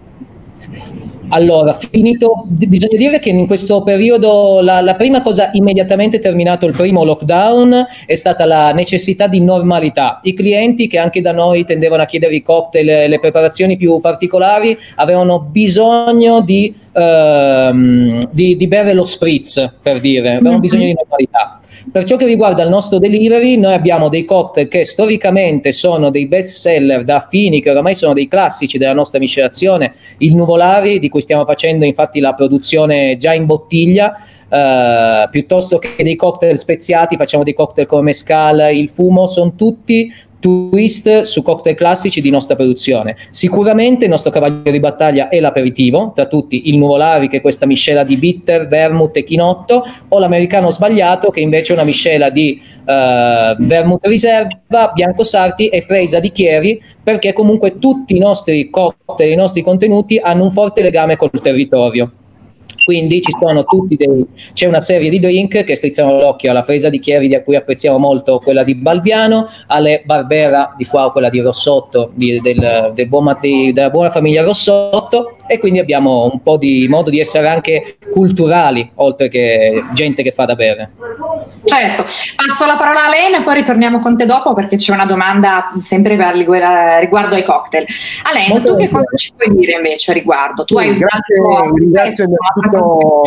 Allora, 1.28 1.74
finito, 1.74 2.44
bisogna 2.48 2.98
dire 2.98 3.20
che 3.20 3.30
in 3.30 3.46
questo 3.46 3.84
periodo 3.84 4.62
la, 4.62 4.82
la, 4.82 4.96
prima 4.96 5.22
cosa 5.22 5.52
immediatamente 5.54 6.18
terminato 6.18 6.66
il 6.66 6.76
primo 6.76 7.04
lockdown 7.04 7.86
è 8.08 8.16
stata 8.16 8.46
la 8.46 8.72
necessità 8.72 9.28
di 9.28 9.42
normalità. 9.42 10.22
I 10.24 10.34
clienti 10.34 10.88
che 10.88 10.98
anche 10.98 11.22
da 11.22 11.32
noi 11.32 11.64
tendevano 11.64 12.02
a 12.02 12.06
chiedere 12.08 12.34
i 12.34 12.42
cocktail, 12.42 13.10
le 13.10 13.20
preparazioni 13.20 13.78
più 13.78 14.00
particolari, 14.00 14.76
avevano 14.96 15.40
bisogno 15.40 16.42
di, 16.42 16.74
ehm, 16.94 18.20
di, 18.32 18.56
di 18.56 18.68
bere 18.68 18.94
lo 18.94 19.04
spritz, 19.04 19.76
per 19.84 20.00
dire, 20.00 20.30
avevano 20.30 20.50
mm-hmm. 20.50 20.60
bisogno 20.60 20.86
di 20.86 20.94
normalità. 20.94 21.60
Per 21.92 22.04
ciò 22.04 22.16
che 22.16 22.26
riguarda 22.26 22.64
il 22.64 22.70
nostro 22.70 23.00
delivery, 23.00 23.58
noi 23.58 23.74
abbiamo 23.74 24.10
dei 24.10 24.26
cocktail 24.26 24.68
che 24.68 24.86
storicamente 24.86 25.72
sono 25.72 26.10
dei 26.10 26.28
best 26.28 26.60
seller 26.60 27.04
da 27.04 27.18
affini, 27.18 27.62
che 27.62 27.72
oramai 27.72 27.96
sono 27.96 28.14
dei 28.14 28.28
classici 28.28 28.78
della 28.78 28.94
nostra 28.94 29.20
miscelazione. 29.20 29.94
Il 30.20 30.36
Nuvolari, 30.36 31.00
di 31.00 31.10
cui 31.10 31.22
stiamo 31.22 31.46
facendo 31.46 31.86
infatti 31.86 32.20
la 32.20 32.34
produzione 32.34 33.18
già 33.18 33.34
in 33.34 33.46
bottiglia, 33.46 34.16
Uh, 34.54 35.28
piuttosto 35.32 35.80
che 35.80 36.04
dei 36.04 36.16
cocktail 36.16 36.56
speziati, 36.60 37.16
facciamo 37.16 37.44
dei 37.44 37.56
cocktail 37.56 37.88
come 37.88 38.04
mescal, 38.04 38.72
il 38.72 38.88
fumo, 38.88 39.26
sono 39.26 39.56
tutti 39.56 40.14
twist 40.44 41.22
su 41.22 41.42
cocktail 41.42 41.74
classici 41.74 42.20
di 42.20 42.30
nostra 42.30 42.58
produzione. 42.58 43.16
Sicuramente 43.30 44.04
il 44.04 44.10
nostro 44.10 44.30
cavallo 44.30 44.70
di 44.70 44.80
battaglia 44.82 45.30
è 45.30 45.40
l'aperitivo, 45.40 46.12
tra 46.14 46.26
tutti 46.26 46.68
il 46.68 46.78
Nuvolari 46.78 47.30
che 47.30 47.38
è 47.38 47.42
questa 47.42 47.66
miscela 47.66 48.04
di 48.04 48.18
bitter, 48.18 48.68
vermouth 48.68 49.16
e 49.16 49.24
chinotto, 49.24 49.86
o 50.10 50.20
l'americano 50.20 50.70
sbagliato 50.70 51.32
che 51.32 51.40
invece 51.40 51.72
è 51.72 51.76
una 51.78 51.86
miscela 51.86 52.30
di 52.30 52.62
uh, 52.62 53.56
vermouth 53.64 54.06
riserva, 54.06 54.92
bianco 54.94 55.24
sarti 55.24 55.70
e 55.70 55.80
freisa 55.80 56.20
di 56.20 56.34
chieri, 56.34 56.82
perché 57.02 57.32
comunque 57.32 57.80
tutti 57.80 58.14
i 58.14 58.20
nostri 58.20 58.70
cocktail, 58.70 59.32
i 59.32 59.36
nostri 59.36 59.62
contenuti 59.62 60.20
hanno 60.22 60.44
un 60.44 60.52
forte 60.52 60.82
legame 60.82 61.16
col 61.16 61.32
territorio. 61.42 62.12
Quindi 62.84 63.22
ci 63.22 63.32
sono 63.40 63.64
tutti 63.64 63.96
dei, 63.96 64.26
c'è 64.54 64.68
una 64.68 64.82
serie 64.82 65.10
di 65.10 65.20
drink 65.20 65.64
che 65.64 65.76
strizzano 65.76 66.18
l'occhio 66.18 66.52
alla 66.52 66.64
Fresa 66.64 66.90
di 66.90 67.00
Chieri, 67.00 67.28
di 67.28 67.42
cui 67.44 67.56
apprezziamo 67.56 67.98
molto 67.98 68.40
quella 68.40 68.64
di 68.64 68.76
Balbiano, 68.76 69.48
alle 69.68 70.04
Barbera 70.06 70.74
di 70.76 70.86
qua, 70.86 71.12
quella 71.12 71.30
di 71.30 71.40
Rossotto, 71.40 72.12
di, 72.14 72.40
del, 72.42 72.92
del 72.94 73.08
buon, 73.08 73.38
di, 73.40 73.72
della 73.74 73.90
buona 73.90 74.10
famiglia 74.10 74.44
Rossotto, 74.44 75.38
e 75.48 75.60
quindi 75.60 75.80
abbiamo 75.80 76.30
un 76.32 76.42
po' 76.42 76.58
di 76.58 76.88
modo 76.90 77.10
di 77.10 77.20
essere 77.20 77.48
anche 77.48 77.98
culturali, 78.12 78.90
oltre 78.96 79.30
che 79.30 79.84
gente 79.94 80.24
che 80.24 80.32
fa 80.32 80.46
da 80.46 80.56
bere. 80.56 80.92
Certo, 81.66 82.04
passo 82.36 82.66
la 82.66 82.76
parola 82.76 83.06
a 83.06 83.10
Lena 83.10 83.40
e 83.40 83.44
poi 83.44 83.56
ritorniamo 83.56 84.00
con 84.00 84.18
te 84.18 84.26
dopo 84.26 84.54
perché 84.54 84.76
c'è 84.76 84.92
una 84.92 85.06
domanda 85.06 85.72
sempre 85.80 86.18
riguardo 86.18 87.36
ai 87.36 87.44
cocktail. 87.44 87.86
Alena, 88.24 88.62
tu 88.62 88.76
che 88.76 88.90
cosa 88.90 89.16
ci 89.16 89.32
puoi 89.36 89.56
dire 89.56 89.74
invece 89.74 90.12
a 90.12 90.14
riguardo? 90.14 90.66
Tu 90.66 90.78
sì, 90.78 90.86
hai 90.86 90.98
grazie, 90.98 91.40
un 91.40 91.76
ringrazio 91.76 92.28
innanzitutto 92.74 93.24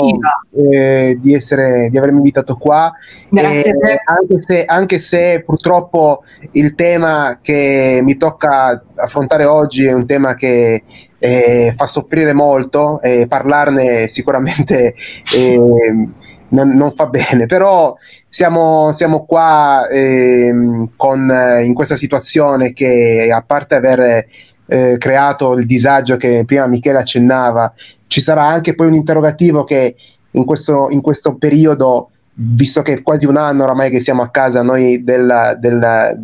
eh, 0.71 1.19
di, 1.21 1.35
essere, 1.35 1.89
di 1.91 1.99
avermi 1.99 2.19
invitato 2.19 2.57
qua. 2.57 2.93
Grazie 3.29 3.71
eh, 3.71 4.01
anche, 4.05 4.43
se, 4.43 4.65
anche 4.65 4.99
se 4.99 5.43
purtroppo 5.45 6.23
il 6.53 6.75
tema 6.75 7.39
che 7.41 8.01
mi 8.03 8.17
tocca 8.17 8.83
affrontare 8.97 9.45
oggi 9.45 9.87
è 9.87 9.93
un 9.93 10.07
tema 10.07 10.35
che 10.35 10.83
eh, 11.19 11.75
fa 11.77 11.87
soffrire 11.87 12.33
molto 12.33 13.01
e 13.01 13.27
parlarne 13.27 14.07
sicuramente 14.07 14.95
eh, 15.35 15.59
non, 16.49 16.69
non, 16.71 16.93
fa 16.95 17.07
bene, 17.07 17.47
però 17.47 17.95
siamo, 18.29 18.93
siamo 18.93 19.25
qua 19.25 19.89
eh, 19.89 20.55
con, 20.97 21.33
in 21.65 21.75
questa 21.75 21.97
situazione 21.97 22.73
che 22.73 23.29
a 23.33 23.43
parte 23.43 23.75
aver 23.75 24.27
eh, 24.69 24.97
creato 24.99 25.55
il 25.55 25.67
disagio 25.67 26.17
che 26.17 26.45
prima 26.45 26.67
Michele 26.67 26.99
accennava, 26.99 27.73
ci 28.07 28.21
sarà 28.21 28.45
anche 28.45 28.75
poi 28.75 28.87
un 28.89 28.95
interrogativo 28.95 29.65
che 29.65 29.97
in 30.33 30.45
questo, 30.45 30.89
in 30.91 31.01
questo 31.01 31.37
periodo, 31.37 32.11
visto 32.35 32.83
che 32.83 32.95
è 32.95 33.03
quasi 33.03 33.27
un 33.27 33.37
anno 33.37 33.65
oramai 33.65 33.91
che 33.91 34.01
siamo 34.01 34.23
a 34.23 34.29
casa 34.29 34.63
noi 34.63 35.03
del, 35.03 35.57
del 35.59 36.19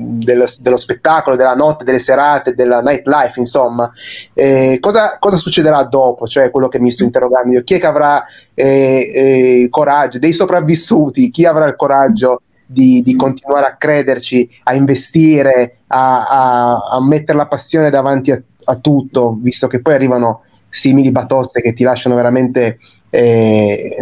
dello, 0.00 0.46
dello, 0.60 0.76
spettacolo, 0.76 1.36
della 1.36 1.54
notte, 1.54 1.84
delle 1.84 1.98
serate, 1.98 2.54
della 2.54 2.80
nightlife, 2.80 3.38
insomma, 3.38 3.90
eh, 4.32 4.78
cosa, 4.80 5.16
cosa, 5.18 5.36
succederà 5.36 5.82
dopo? 5.84 6.26
Cioè 6.26 6.50
quello 6.50 6.68
che 6.68 6.80
mi 6.80 6.90
sto 6.90 7.02
interrogando 7.02 7.54
io, 7.54 7.62
chi 7.62 7.74
è 7.74 7.78
che 7.78 7.86
avrà 7.86 8.24
eh, 8.54 9.10
eh, 9.14 9.66
coraggio, 9.68 10.18
dei 10.18 10.32
sopravvissuti, 10.32 11.30
chi 11.30 11.44
avrà 11.44 11.66
il 11.66 11.76
coraggio 11.76 12.42
di, 12.64 13.02
di 13.02 13.16
continuare 13.16 13.66
a 13.66 13.76
crederci, 13.76 14.48
a 14.64 14.74
investire, 14.74 15.78
a, 15.88 16.26
a, 16.26 16.78
a 16.92 17.02
mettere 17.02 17.36
la 17.36 17.46
passione 17.46 17.90
davanti 17.90 18.30
a, 18.30 18.40
a 18.64 18.76
tutto, 18.76 19.36
visto 19.40 19.66
che 19.66 19.82
poi 19.82 19.94
arrivano 19.94 20.42
simili 20.70 21.10
batoste 21.10 21.60
che 21.60 21.74
ti 21.74 21.82
lasciano 21.82 22.14
veramente 22.14 22.78
eh, 23.10 23.96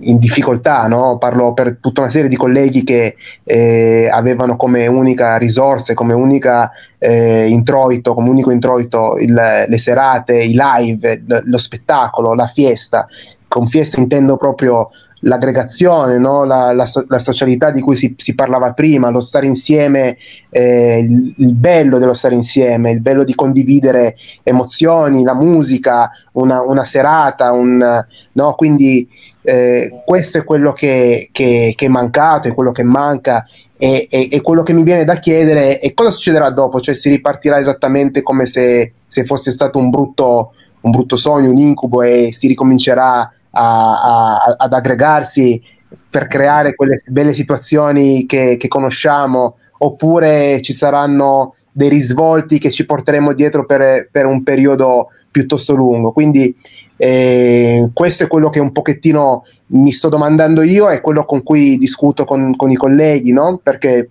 in 0.00 0.18
difficoltà, 0.18 0.86
no? 0.88 1.16
parlo 1.16 1.52
per 1.54 1.78
tutta 1.80 2.00
una 2.00 2.10
serie 2.10 2.28
di 2.28 2.36
colleghi 2.36 2.82
che 2.82 3.14
eh, 3.44 4.08
avevano 4.12 4.56
come 4.56 4.86
unica 4.88 5.36
risorsa, 5.36 5.94
come 5.94 6.12
unica 6.12 6.70
eh, 6.98 7.46
introito, 7.48 8.14
come 8.14 8.28
unico 8.28 8.50
introito 8.50 9.16
il, 9.16 9.32
le 9.32 9.78
serate, 9.78 10.42
i 10.42 10.56
live, 10.56 11.22
lo 11.44 11.58
spettacolo, 11.58 12.34
la 12.34 12.46
fiesta. 12.46 13.06
Con 13.46 13.66
fiesta 13.68 13.98
intendo 13.98 14.36
proprio 14.36 14.90
l'aggregazione, 15.20 16.18
no? 16.18 16.44
la, 16.44 16.72
la, 16.72 16.86
la, 17.08 17.18
socialità 17.18 17.70
di 17.70 17.80
cui 17.80 17.96
si, 17.96 18.14
si, 18.16 18.34
parlava 18.34 18.72
prima, 18.72 19.10
lo 19.10 19.20
stare 19.20 19.46
insieme, 19.46 20.16
eh, 20.50 20.98
il, 20.98 21.34
il, 21.38 21.54
bello 21.54 21.98
dello 21.98 22.14
stare 22.14 22.34
insieme, 22.34 22.90
il 22.90 23.00
bello 23.00 23.24
di 23.24 23.34
condividere 23.34 24.16
emozioni, 24.42 25.24
la 25.24 25.34
musica, 25.34 26.10
una, 26.32 26.62
una 26.62 26.84
serata, 26.84 27.52
un, 27.52 28.04
no? 28.32 28.54
quindi 28.54 29.08
eh, 29.42 30.02
questo 30.04 30.38
è 30.38 30.44
quello 30.44 30.72
che, 30.72 31.30
che, 31.32 31.72
che, 31.74 31.86
è 31.86 31.88
mancato, 31.88 32.48
è 32.48 32.54
quello 32.54 32.72
che 32.72 32.84
manca 32.84 33.44
e, 33.76 34.06
e, 34.10 34.28
e, 34.30 34.40
quello 34.40 34.62
che 34.62 34.72
mi 34.72 34.82
viene 34.82 35.04
da 35.04 35.18
chiedere 35.18 35.76
è 35.76 35.94
cosa 35.94 36.10
succederà 36.10 36.50
dopo, 36.50 36.80
cioè 36.80 36.94
si 36.94 37.08
ripartirà 37.08 37.58
esattamente 37.58 38.22
come 38.22 38.46
se, 38.46 38.92
se 39.06 39.24
fosse 39.24 39.50
stato 39.52 39.78
un 39.78 39.88
brutto, 39.88 40.52
un 40.80 40.90
brutto 40.90 41.16
sogno, 41.16 41.50
un 41.50 41.58
incubo 41.58 42.02
e 42.02 42.30
si 42.32 42.48
ricomincerà 42.48 43.32
a, 43.50 44.02
a, 44.02 44.54
ad 44.58 44.72
aggregarsi 44.72 45.62
per 46.10 46.26
creare 46.26 46.74
quelle 46.74 47.02
belle 47.06 47.32
situazioni 47.32 48.26
che, 48.26 48.56
che, 48.58 48.68
conosciamo, 48.68 49.56
oppure 49.78 50.60
ci 50.62 50.72
saranno 50.72 51.54
dei 51.70 51.88
risvolti 51.88 52.58
che 52.58 52.70
ci 52.70 52.84
porteremo 52.84 53.32
dietro 53.32 53.64
per, 53.64 54.08
per 54.10 54.26
un 54.26 54.42
periodo 54.42 55.08
piuttosto 55.30 55.74
lungo. 55.74 56.12
Quindi 56.12 56.54
eh, 56.96 57.88
questo 57.92 58.24
è 58.24 58.26
quello 58.26 58.50
che 58.50 58.58
un 58.58 58.72
pochettino 58.72 59.44
mi 59.66 59.92
sto 59.92 60.08
domandando 60.08 60.62
io 60.62 60.88
e 60.88 61.00
quello 61.00 61.24
con 61.24 61.42
cui 61.42 61.78
discuto 61.78 62.24
con, 62.24 62.56
con 62.56 62.70
i 62.70 62.76
colleghi, 62.76 63.32
no? 63.32 63.60
perché 63.62 64.10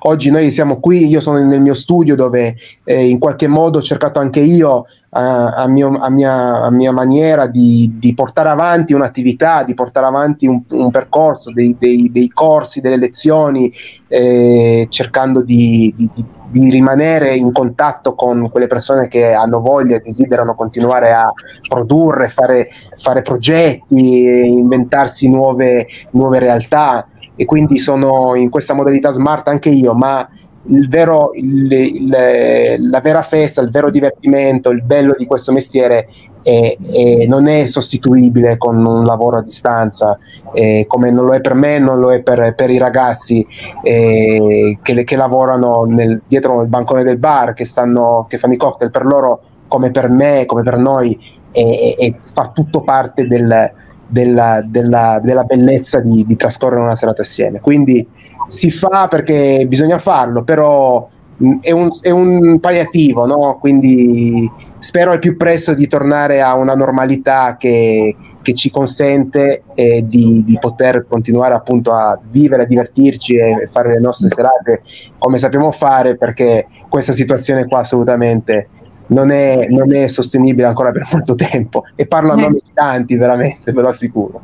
Oggi 0.00 0.30
noi 0.30 0.50
siamo 0.50 0.80
qui, 0.80 1.06
io 1.06 1.20
sono 1.20 1.38
nel 1.38 1.60
mio 1.60 1.74
studio 1.74 2.14
dove 2.14 2.56
eh, 2.84 3.08
in 3.08 3.18
qualche 3.18 3.48
modo 3.48 3.78
ho 3.78 3.82
cercato 3.82 4.18
anche 4.18 4.40
io 4.40 4.86
a, 5.10 5.48
a, 5.48 5.68
mio, 5.68 5.94
a, 5.98 6.10
mia, 6.10 6.62
a 6.62 6.70
mia, 6.70 6.92
maniera 6.92 7.46
di, 7.46 7.94
di, 7.98 8.14
portare 8.14 8.48
avanti 8.48 8.92
un'attività, 8.92 9.62
di 9.62 9.74
portare 9.74 10.06
avanti 10.06 10.46
un, 10.46 10.62
un 10.70 10.90
percorso, 10.90 11.52
dei, 11.52 11.76
dei, 11.78 12.10
dei, 12.10 12.28
corsi, 12.28 12.80
delle 12.80 12.96
lezioni, 12.96 13.72
eh, 14.08 14.86
cercando 14.88 15.42
di, 15.42 15.92
di, 15.96 16.10
di, 16.50 16.70
rimanere 16.70 17.34
in 17.34 17.52
contatto 17.52 18.14
con 18.14 18.50
quelle 18.50 18.66
persone 18.66 19.08
che 19.08 19.32
hanno 19.32 19.60
voglia 19.60 19.96
e 19.96 20.00
desiderano 20.00 20.54
continuare 20.54 21.12
a 21.12 21.30
produrre, 21.66 22.28
fare, 22.28 22.68
fare 22.96 23.22
progetti, 23.22 24.48
inventarsi 24.58 25.30
nuove, 25.30 25.86
nuove 26.10 26.38
realtà 26.38 27.06
e 27.34 27.44
quindi 27.44 27.78
sono 27.78 28.34
in 28.34 28.50
questa 28.50 28.74
modalità 28.74 29.10
smart 29.10 29.48
anche 29.48 29.70
io, 29.70 29.94
ma 29.94 30.28
il 30.64 30.88
vero, 30.88 31.30
il, 31.34 31.72
il, 31.72 32.88
la 32.90 33.00
vera 33.00 33.22
festa, 33.22 33.60
il 33.60 33.70
vero 33.70 33.90
divertimento, 33.90 34.70
il 34.70 34.82
bello 34.82 35.14
di 35.16 35.26
questo 35.26 35.52
mestiere 35.52 36.08
è, 36.42 36.76
è, 36.80 37.26
non 37.26 37.46
è 37.46 37.66
sostituibile 37.66 38.56
con 38.58 38.84
un 38.84 39.04
lavoro 39.04 39.38
a 39.38 39.42
distanza, 39.42 40.18
eh, 40.52 40.84
come 40.86 41.10
non 41.10 41.26
lo 41.26 41.34
è 41.34 41.40
per 41.40 41.54
me, 41.54 41.78
non 41.78 41.98
lo 41.98 42.12
è 42.12 42.22
per, 42.22 42.54
per 42.54 42.70
i 42.70 42.78
ragazzi 42.78 43.44
eh, 43.82 44.78
che, 44.82 45.04
che, 45.04 45.16
lavorano 45.16 45.84
nel, 45.84 46.22
dietro 46.26 46.62
il 46.62 46.68
bancone 46.68 47.02
del 47.02 47.18
bar, 47.18 47.54
che, 47.54 47.64
stanno, 47.64 48.26
che 48.28 48.38
fanno 48.38 48.54
i 48.54 48.58
cocktail 48.58 48.90
per 48.90 49.04
loro, 49.04 49.40
come 49.66 49.90
per 49.90 50.10
me, 50.10 50.44
come 50.46 50.62
per 50.62 50.76
noi, 50.76 51.40
e, 51.50 51.94
e 51.98 52.16
fa 52.32 52.50
tutto 52.52 52.82
parte 52.82 53.26
del, 53.26 53.72
della, 54.12 54.62
della, 54.62 55.20
della 55.22 55.44
bellezza 55.44 55.98
di, 56.00 56.26
di, 56.26 56.36
trascorrere 56.36 56.82
una 56.82 56.94
serata 56.94 57.22
assieme. 57.22 57.60
Quindi 57.60 58.06
si 58.48 58.70
fa 58.70 59.08
perché 59.08 59.64
bisogna 59.66 59.98
farlo, 59.98 60.44
però 60.44 61.08
mh, 61.38 61.60
è, 61.62 61.70
un, 61.70 61.88
è 62.02 62.10
un, 62.10 62.60
palliativo, 62.60 63.24
no? 63.24 63.56
quindi 63.58 64.50
spero 64.78 65.12
al 65.12 65.18
più 65.18 65.38
presto 65.38 65.72
di 65.72 65.86
tornare 65.86 66.42
a 66.42 66.54
una 66.56 66.74
normalità 66.74 67.56
che, 67.58 68.14
che 68.42 68.52
ci 68.52 68.70
consente 68.70 69.62
eh, 69.74 70.04
di, 70.06 70.42
di, 70.44 70.58
poter 70.60 71.06
continuare 71.08 71.54
appunto 71.54 71.94
a 71.94 72.20
vivere, 72.30 72.64
a 72.64 72.66
divertirci 72.66 73.36
e 73.36 73.68
fare 73.72 73.92
le 73.92 74.00
nostre 74.00 74.28
serate 74.28 74.82
come 75.16 75.38
sappiamo 75.38 75.70
fare 75.70 76.16
perché 76.16 76.66
questa 76.90 77.14
situazione 77.14 77.66
qua 77.66 77.78
assolutamente 77.78 78.68
non 79.08 79.30
è, 79.30 79.66
non 79.68 79.94
è 79.94 80.08
sostenibile 80.08 80.66
ancora 80.66 80.92
per 80.92 81.08
molto 81.10 81.34
tempo 81.34 81.84
e 81.94 82.06
parlo 82.06 82.32
a 82.32 82.36
nome 82.36 82.60
di 82.62 82.70
tanti 82.72 83.16
veramente, 83.16 83.72
ve 83.72 83.80
lo 83.80 83.88
assicuro. 83.88 84.40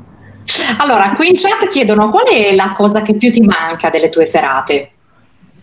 Allora, 0.79 1.15
qui 1.15 1.29
in 1.29 1.35
chat 1.37 1.69
chiedono 1.69 2.11
qual 2.11 2.27
è 2.27 2.55
la 2.55 2.75
cosa 2.77 3.03
che 3.03 3.15
più 3.15 3.31
ti 3.31 3.43
manca 3.43 3.91
delle 3.91 4.09
tue 4.09 4.27
serate? 4.27 4.91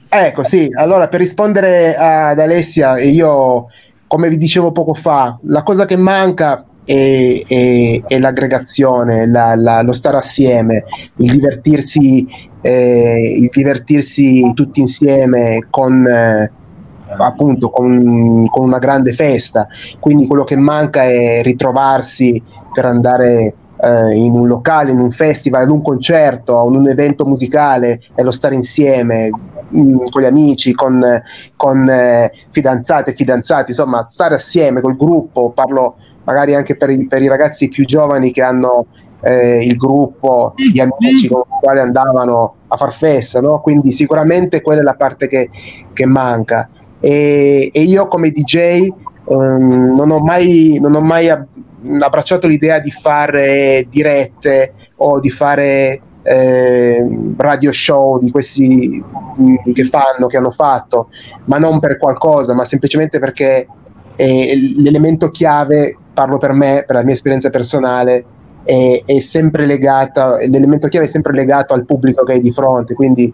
Ecco, 0.07 0.43
sì, 0.43 0.67
allora 0.77 1.07
per 1.07 1.19
rispondere 1.19 1.95
ad 1.95 2.39
Alessia, 2.39 2.99
io 2.99 3.67
come 4.07 4.29
vi 4.29 4.37
dicevo 4.37 4.71
poco 4.71 4.93
fa, 4.93 5.37
la 5.43 5.63
cosa 5.63 5.85
che 5.85 5.97
manca 5.97 6.65
è, 6.85 7.41
è, 7.45 8.01
è 8.05 8.19
l'aggregazione, 8.19 9.27
la, 9.27 9.55
la, 9.55 9.81
lo 9.81 9.91
stare 9.91 10.17
assieme, 10.17 10.85
il 11.17 11.31
divertirsi, 11.31 12.25
eh, 12.61 13.37
il 13.39 13.49
divertirsi 13.51 14.51
tutti 14.53 14.79
insieme 14.79 15.67
con... 15.69 16.05
Eh, 16.05 16.51
appunto 17.17 17.69
con, 17.69 18.47
con, 18.49 18.63
una 18.63 18.79
grande 18.79 19.13
festa, 19.13 19.67
quindi 19.99 20.27
quello 20.27 20.43
che 20.43 20.57
manca 20.57 21.03
è 21.03 21.41
ritrovarsi 21.43 22.41
per 22.73 22.85
andare 22.85 23.55
eh, 23.77 24.15
in 24.15 24.33
un 24.33 24.47
locale, 24.47 24.91
in 24.91 24.99
un 24.99 25.11
festival, 25.11 25.63
ad 25.63 25.69
un 25.69 25.81
concerto, 25.81 26.57
a 26.57 26.63
un, 26.63 26.87
evento 26.87 27.25
musicale 27.25 28.01
e 28.15 28.23
lo 28.23 28.31
stare 28.31 28.55
insieme 28.55 29.29
mm, 29.75 30.05
con 30.09 30.21
gli 30.21 30.25
amici, 30.25 30.73
con, 30.73 31.01
con 31.55 31.89
eh, 31.89 32.31
fidanzate 32.49 33.13
fidanzati, 33.13 33.71
insomma 33.71 34.05
stare 34.07 34.35
assieme 34.35 34.81
col 34.81 34.95
gruppo, 34.95 35.51
parlo 35.51 35.95
magari 36.23 36.55
anche 36.55 36.75
per 36.75 36.89
i, 36.89 37.05
per 37.07 37.21
i 37.21 37.27
ragazzi 37.27 37.67
più 37.67 37.85
giovani 37.85 38.31
che 38.31 38.41
hanno 38.41 38.87
eh, 39.21 39.63
il 39.65 39.75
gruppo 39.75 40.53
di 40.55 40.79
amici 40.79 41.27
con 41.27 41.41
i 41.41 41.59
quali 41.61 41.79
andavano 41.79 42.55
a 42.67 42.77
far 42.77 42.93
festa, 42.93 43.41
no? 43.41 43.61
quindi 43.61 43.91
sicuramente 43.91 44.61
quella 44.61 44.81
è 44.81 44.83
la 44.83 44.95
parte 44.95 45.27
che, 45.27 45.49
che 45.93 46.05
manca 46.05 46.69
e, 47.05 47.69
e 47.71 47.81
io 47.83 48.07
come 48.07 48.31
DJ 48.31 48.87
um, 49.25 49.41
ehm, 49.41 49.95
non 49.95 50.09
ho 50.09 50.19
mai, 50.21 50.79
non 50.81 50.95
ho 50.95 51.01
mai 51.01 51.29
abbracciato 51.29 52.47
l'idea 52.47 52.79
di 52.79 52.89
fare 52.89 53.85
dirette 53.91 54.73
o 54.95 55.19
di 55.19 55.29
fare 55.29 56.01
eh, 56.23 57.07
radio 57.37 57.71
show 57.71 58.19
di 58.19 58.31
questi 58.31 59.03
mh, 59.35 59.71
che 59.71 59.83
fanno, 59.83 60.25
che 60.25 60.37
hanno 60.37 60.49
fatto, 60.49 61.09
ma 61.43 61.59
non 61.59 61.79
per 61.79 61.99
qualcosa, 61.99 62.55
ma 62.55 62.65
semplicemente 62.65 63.19
perché 63.19 63.67
eh, 64.15 64.55
l'elemento 64.77 65.29
chiave, 65.29 65.95
parlo 66.11 66.39
per 66.39 66.53
me, 66.53 66.85
per 66.87 66.95
la 66.95 67.03
mia 67.03 67.13
esperienza 67.13 67.51
personale, 67.51 68.25
è, 68.63 69.03
è 69.05 69.19
sempre 69.19 69.67
legata, 69.67 70.37
l'elemento 70.37 70.87
chiave 70.87 71.05
è 71.05 71.09
sempre 71.09 71.33
legato 71.33 71.75
al 71.75 71.85
pubblico 71.85 72.23
che 72.23 72.33
hai 72.33 72.41
di 72.41 72.51
fronte, 72.51 72.95
quindi 72.95 73.31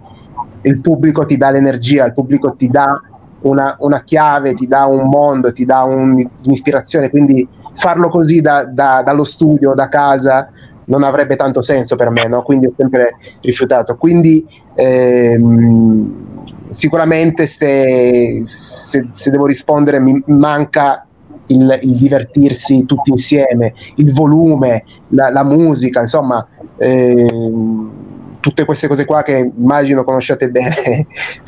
il 0.63 0.82
pubblico 0.82 1.25
ti 1.25 1.38
dà 1.38 1.51
l'energia, 1.51 2.06
il 2.06 2.13
pubblico 2.13 2.54
ti 2.54 2.68
dà 2.68 3.00
una, 3.41 3.75
una 3.79 4.03
chiave, 4.03 4.53
ti 4.53 4.67
dà 4.67 4.86
un 4.86 5.07
mondo, 5.07 5.51
ti 5.51 5.65
dà 5.65 5.83
un, 5.83 6.24
un'ispirazione, 6.43 7.10
quindi 7.10 7.48
farlo 7.75 8.10
così 8.10 8.41
da, 8.41 8.65
da, 8.65 9.01
dallo 9.03 9.24
studio, 9.24 9.74
da 9.74 9.88
casa, 9.88 10.50
non 10.86 11.03
avrebbe 11.03 11.36
tanto 11.36 11.62
senso 11.62 11.95
per 11.95 12.10
me, 12.10 12.27
no? 12.27 12.43
quindi 12.43 12.67
ho 12.67 12.74
sempre 12.75 13.15
rifiutato. 13.41 13.95
Quindi 13.95 14.45
ehm, 14.75 16.27
sicuramente 16.69 17.48
se, 17.48 18.41
se, 18.43 19.07
se, 19.12 19.29
devo 19.29 19.45
rispondere 19.45 20.00
mi 20.00 20.21
manca 20.27 21.05
il, 21.48 21.79
il, 21.81 21.95
divertirsi 21.95 22.86
tutti 22.86 23.12
insieme, 23.12 23.74
il 23.95 24.13
volume, 24.13 24.83
la, 25.10 25.29
la 25.29 25.43
musica, 25.43 26.01
insomma... 26.01 26.45
Ehm, 26.77 28.10
tutte 28.41 28.65
queste 28.65 28.88
cose 28.88 29.05
qua 29.05 29.24
che 29.24 29.51
immagino 29.55 30.03
conosciate 30.03 30.50
bene. 30.50 31.05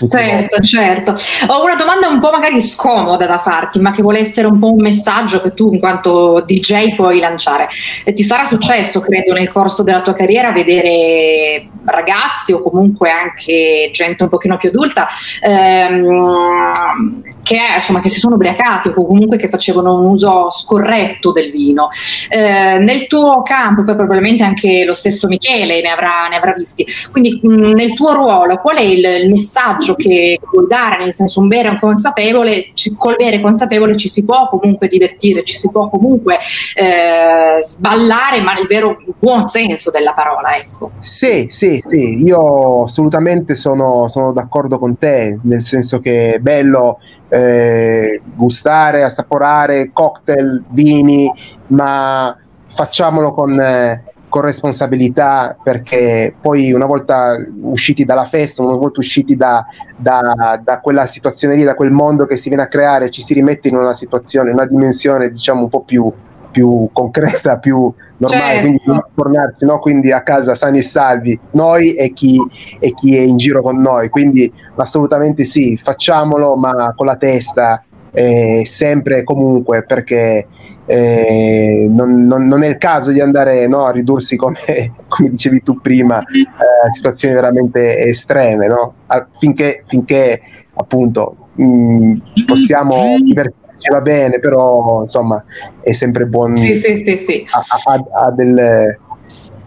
certo, 0.10 0.62
certo. 0.62 1.16
Ho 1.48 1.64
una 1.64 1.76
domanda 1.76 2.08
un 2.08 2.22
po' 2.22 2.32
magari 2.32 2.62
scomoda 2.62 3.26
da 3.26 3.40
farti, 3.40 3.80
ma 3.80 3.92
che 3.92 4.02
vuole 4.02 4.20
essere 4.20 4.48
un 4.48 4.60
po' 4.60 4.72
un 4.72 4.82
messaggio 4.82 5.42
che 5.42 5.54
tu 5.54 5.74
in 5.74 5.80
quanto 5.80 6.42
DJ 6.46 6.96
puoi 6.96 7.20
lanciare. 7.20 7.68
E 8.06 8.14
ti 8.14 8.24
sarà 8.24 8.46
successo, 8.46 9.02
credo, 9.02 9.34
nel 9.34 9.52
corso 9.52 9.84
della 9.84 10.02
tua 10.02 10.14
carriera 10.14 10.52
vedere 10.52 11.68
ragazzi 11.86 12.54
o 12.54 12.62
comunque 12.62 13.10
anche 13.10 13.90
gente 13.92 14.24
un 14.24 14.30
pochino 14.30 14.58
più 14.58 14.70
adulta 14.70 15.08
ehm, 15.42 17.22
che, 17.44 17.58
insomma, 17.76 18.00
che 18.00 18.10
si 18.10 18.20
sono 18.20 18.36
ubriacati 18.36 18.90
o 18.90 18.94
comunque 18.94 19.38
che 19.38 19.50
facevano 19.50 20.00
un 20.00 20.06
uso 20.06 20.50
scorretto 20.50 21.32
del 21.32 21.52
vino. 21.52 21.90
Eh, 22.30 22.78
nel 22.80 23.08
tuo 23.08 23.42
campo, 23.42 23.84
poi 23.84 23.96
probabilmente 23.96 24.44
anche 24.44 24.84
lo 24.86 24.94
stesso 24.94 25.28
Michele 25.28 25.82
ne 25.82 25.90
avrà, 25.90 26.28
ne 26.30 26.38
avrà 26.38 26.54
visti, 26.54 26.83
quindi 27.12 27.40
mh, 27.42 27.74
nel 27.74 27.94
tuo 27.94 28.14
ruolo 28.14 28.58
qual 28.58 28.78
è 28.78 28.82
il, 28.82 29.04
il, 29.04 29.30
messaggio 29.30 29.96
che 29.96 30.40
vuoi 30.52 30.68
dare, 30.68 30.98
nel 30.98 31.14
senso 31.14 31.42
un 31.42 31.48
bere 31.48 31.78
consapevole, 31.80 32.72
ci, 32.74 32.96
col 32.98 33.16
bere 33.16 33.42
consapevole 33.42 33.98
ci 33.98 34.10
si 34.10 34.24
può 34.26 34.50
comunque 34.50 34.88
divertire, 34.88 35.44
ci 35.44 35.56
si 35.56 35.70
può 35.70 35.90
comunque 35.90 36.38
eh, 36.76 37.62
sballare, 37.62 38.42
ma 38.42 38.54
nel 38.54 38.68
vero 38.68 38.98
buon 39.20 39.48
senso 39.48 39.92
della 39.92 40.14
parola. 40.14 40.56
Ecco. 40.56 40.92
Sì, 41.00 41.48
sì, 41.50 41.82
sì, 41.84 42.24
io 42.24 42.84
assolutamente 42.84 43.56
sono, 43.56 44.08
sono 44.08 44.32
d'accordo 44.32 44.80
con 44.80 44.98
te, 44.98 45.38
nel 45.44 45.64
senso 45.64 46.00
che 46.00 46.36
è 46.36 46.40
bello 46.40 47.00
eh, 47.30 48.22
gustare, 48.36 49.04
assaporare 49.04 49.90
cocktail, 49.92 50.64
vini, 50.70 51.32
ma 51.68 52.36
facciamolo 52.68 53.34
con, 53.34 53.60
eh, 53.60 54.13
con, 54.34 54.42
responsabilità 54.42 55.56
perché 55.62 56.34
poi 56.40 56.72
una 56.72 56.86
volta 56.86 57.36
usciti 57.62 58.04
dalla 58.04 58.26
festa, 58.26 58.64
una 58.64 58.76
volta 58.76 59.00
usciti 59.00 59.36
da, 59.36 59.66
da, 59.96 60.60
da, 60.64 60.80
quella 60.80 61.06
situazione 61.06 61.56
lì, 61.56 61.64
da 61.64 61.76
quel 61.76 61.92
mondo 61.92 62.26
che 62.26 62.36
si 62.36 62.48
viene 62.48 62.64
a 62.64 62.68
creare, 62.68 63.10
ci 63.10 63.22
si 63.22 63.34
rimette 63.34 63.68
in 63.68 63.76
una 63.76 63.94
situazione, 63.94 64.52
una 64.52 64.66
dimensione 64.66 65.30
diciamo 65.30 65.62
un 65.62 65.70
po' 65.70 65.82
più 65.82 66.12
più 66.54 66.88
concreta, 66.94 67.58
più 67.58 67.92
normale, 68.18 68.54
certo. 68.54 68.62
quindi 68.62 69.04
tornarci 69.16 69.66
no? 69.66 69.80
quindi 69.80 70.12
a 70.12 70.22
casa 70.22 70.54
sani 70.54 70.78
e 70.78 70.84
salvi, 70.84 71.38
noi 71.52 71.94
e 71.96 72.14
chi, 72.14 72.40
e 72.80 72.94
chi 72.94 73.18
è 73.18 73.22
in 73.22 73.38
giro 73.38 73.64
con 73.64 73.82
noi. 73.82 74.10
Quindi 74.10 74.54
assolutamente 74.76 75.44
sì, 75.44 75.76
facciamolo, 75.82 76.56
ma 76.56 76.94
con 76.96 77.08
la 77.08 77.16
testa, 77.16 77.84
eh, 78.12 78.62
sempre 78.66 79.18
e 79.18 79.24
comunque, 79.24 79.84
perché 79.84 80.48
eh, 80.86 81.88
non, 81.90 82.26
non, 82.26 82.48
non, 82.48 82.64
è 82.64 82.68
il 82.68 82.78
caso 82.78 83.12
di 83.12 83.22
andare 83.22 83.68
no, 83.68 83.86
a 83.86 83.92
ridursi 83.92 84.36
come, 84.36 84.58
come, 85.08 85.30
dicevi 85.30 85.64
tu 85.64 85.80
prima 85.80 86.20
eh, 86.20 86.92
situazioni 86.92 87.34
veramente 87.34 88.00
estreme 88.06 88.68
no? 88.68 88.94
finché, 89.40 89.84
finché 89.88 90.42
appunto 90.74 91.50
mh, 91.56 91.66
mm, 91.66 92.18
possiamo 92.46 93.16
divertirci 93.18 93.62
va 93.92 94.02
bene, 94.02 94.40
però 94.40 95.02
insomma 95.02 95.44
è 95.82 95.92
sempre 95.92 96.26
buono. 96.26 96.56
Sì, 96.56 96.78
sì, 96.78 96.96
sì, 96.96 97.18
sì. 97.18 97.46
Ha, 97.50 98.32
delle, 98.32 99.00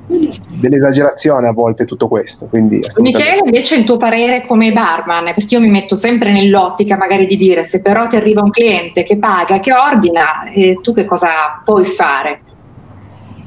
dell'esagerazione 0.07 1.49
a 1.49 1.53
volte 1.53 1.85
tutto 1.85 2.09
questo. 2.09 2.47
Quindi 2.47 2.81
Michele, 2.99 3.40
invece 3.45 3.77
il 3.77 3.85
tuo 3.85 3.97
parere 3.97 4.45
come 4.47 4.73
barman, 4.73 5.33
perché 5.35 5.55
io 5.55 5.61
mi 5.61 5.71
metto 5.71 5.97
sempre 5.97 6.31
nell'ottica 6.31 6.97
magari 6.97 7.27
di 7.27 7.37
dire 7.37 7.64
se 7.64 7.81
però 7.81 8.07
ti 8.07 8.16
arriva 8.16 8.42
un 8.42 8.51
cliente 8.51 9.03
che 9.03 9.19
paga, 9.19 9.61
che 9.61 9.73
ordina, 9.73 10.45
eh, 10.55 10.79
tu 10.81 10.92
che 10.92 11.05
cosa 11.05 11.61
puoi 11.64 11.87
fare? 11.87 12.40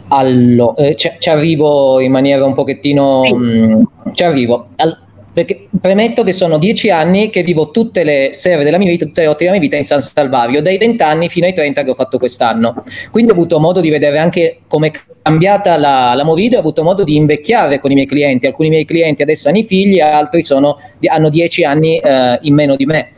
Allora, 0.10 0.74
eh, 0.76 0.96
ci, 0.96 1.12
ci, 1.20 1.30
arrivo 1.30 2.00
in 2.00 2.12
maniera 2.12 2.44
un 2.44 2.54
pochettino... 2.54 3.24
Sì. 3.24 3.34
Mh, 3.34 3.66
mm, 3.68 3.84
ci 4.14 4.24
arrivo. 4.24 4.70
All- 4.78 5.08
perché 5.32 5.68
premetto 5.80 6.24
che 6.24 6.34
sono 6.34 6.58
dieci 6.58 6.90
anni 6.90 7.30
che 7.30 7.44
vivo 7.44 7.72
tutte 7.72 8.04
le 8.04 8.32
sere 8.34 8.64
della 8.64 8.78
mia 8.78 8.90
vita, 8.90 9.06
tutte 9.06 9.22
le 9.22 9.28
otto 9.28 9.38
della 9.40 9.52
mia 9.52 9.60
vita 9.62 9.78
in 9.78 9.84
San 9.84 10.02
Salvario, 10.02 10.62
dai 10.62 10.78
vent'anni 10.78 11.30
fino 11.30 11.46
ai 11.46 11.54
30 11.54 11.84
che 11.84 11.92
ho 11.92 11.96
fatto 11.96 12.18
quest'anno. 12.18 12.84
Quindi 13.12 13.32
ho 13.32 13.36
avuto 13.36 13.60
modo 13.60 13.80
di 13.80 13.90
vedere 13.90 14.18
anche 14.18 14.62
come 14.68 14.92
cambiata 15.22 15.78
la, 15.78 16.14
la 16.16 16.24
movida, 16.24 16.58
ho 16.58 16.60
avuto 16.60 16.84
modo 16.84 17.04
di 17.04 17.16
invecchiare 17.16 17.80
con 17.80 17.92
i 17.92 17.94
miei 17.94 18.08
clienti. 18.08 18.48
Alcuni 18.48 18.70
miei 18.70 18.86
clienti 18.86 19.22
adesso 19.22 19.50
hanno 19.50 19.58
i 19.60 19.64
figli, 19.64 20.00
altri 20.00 20.42
sono, 20.42 20.78
hanno 21.06 21.30
dieci 21.30 21.64
anni 21.64 21.98
eh, 21.98 22.40
in 22.42 22.54
meno 22.54 22.76
di 22.76 22.86
me. 22.86 23.12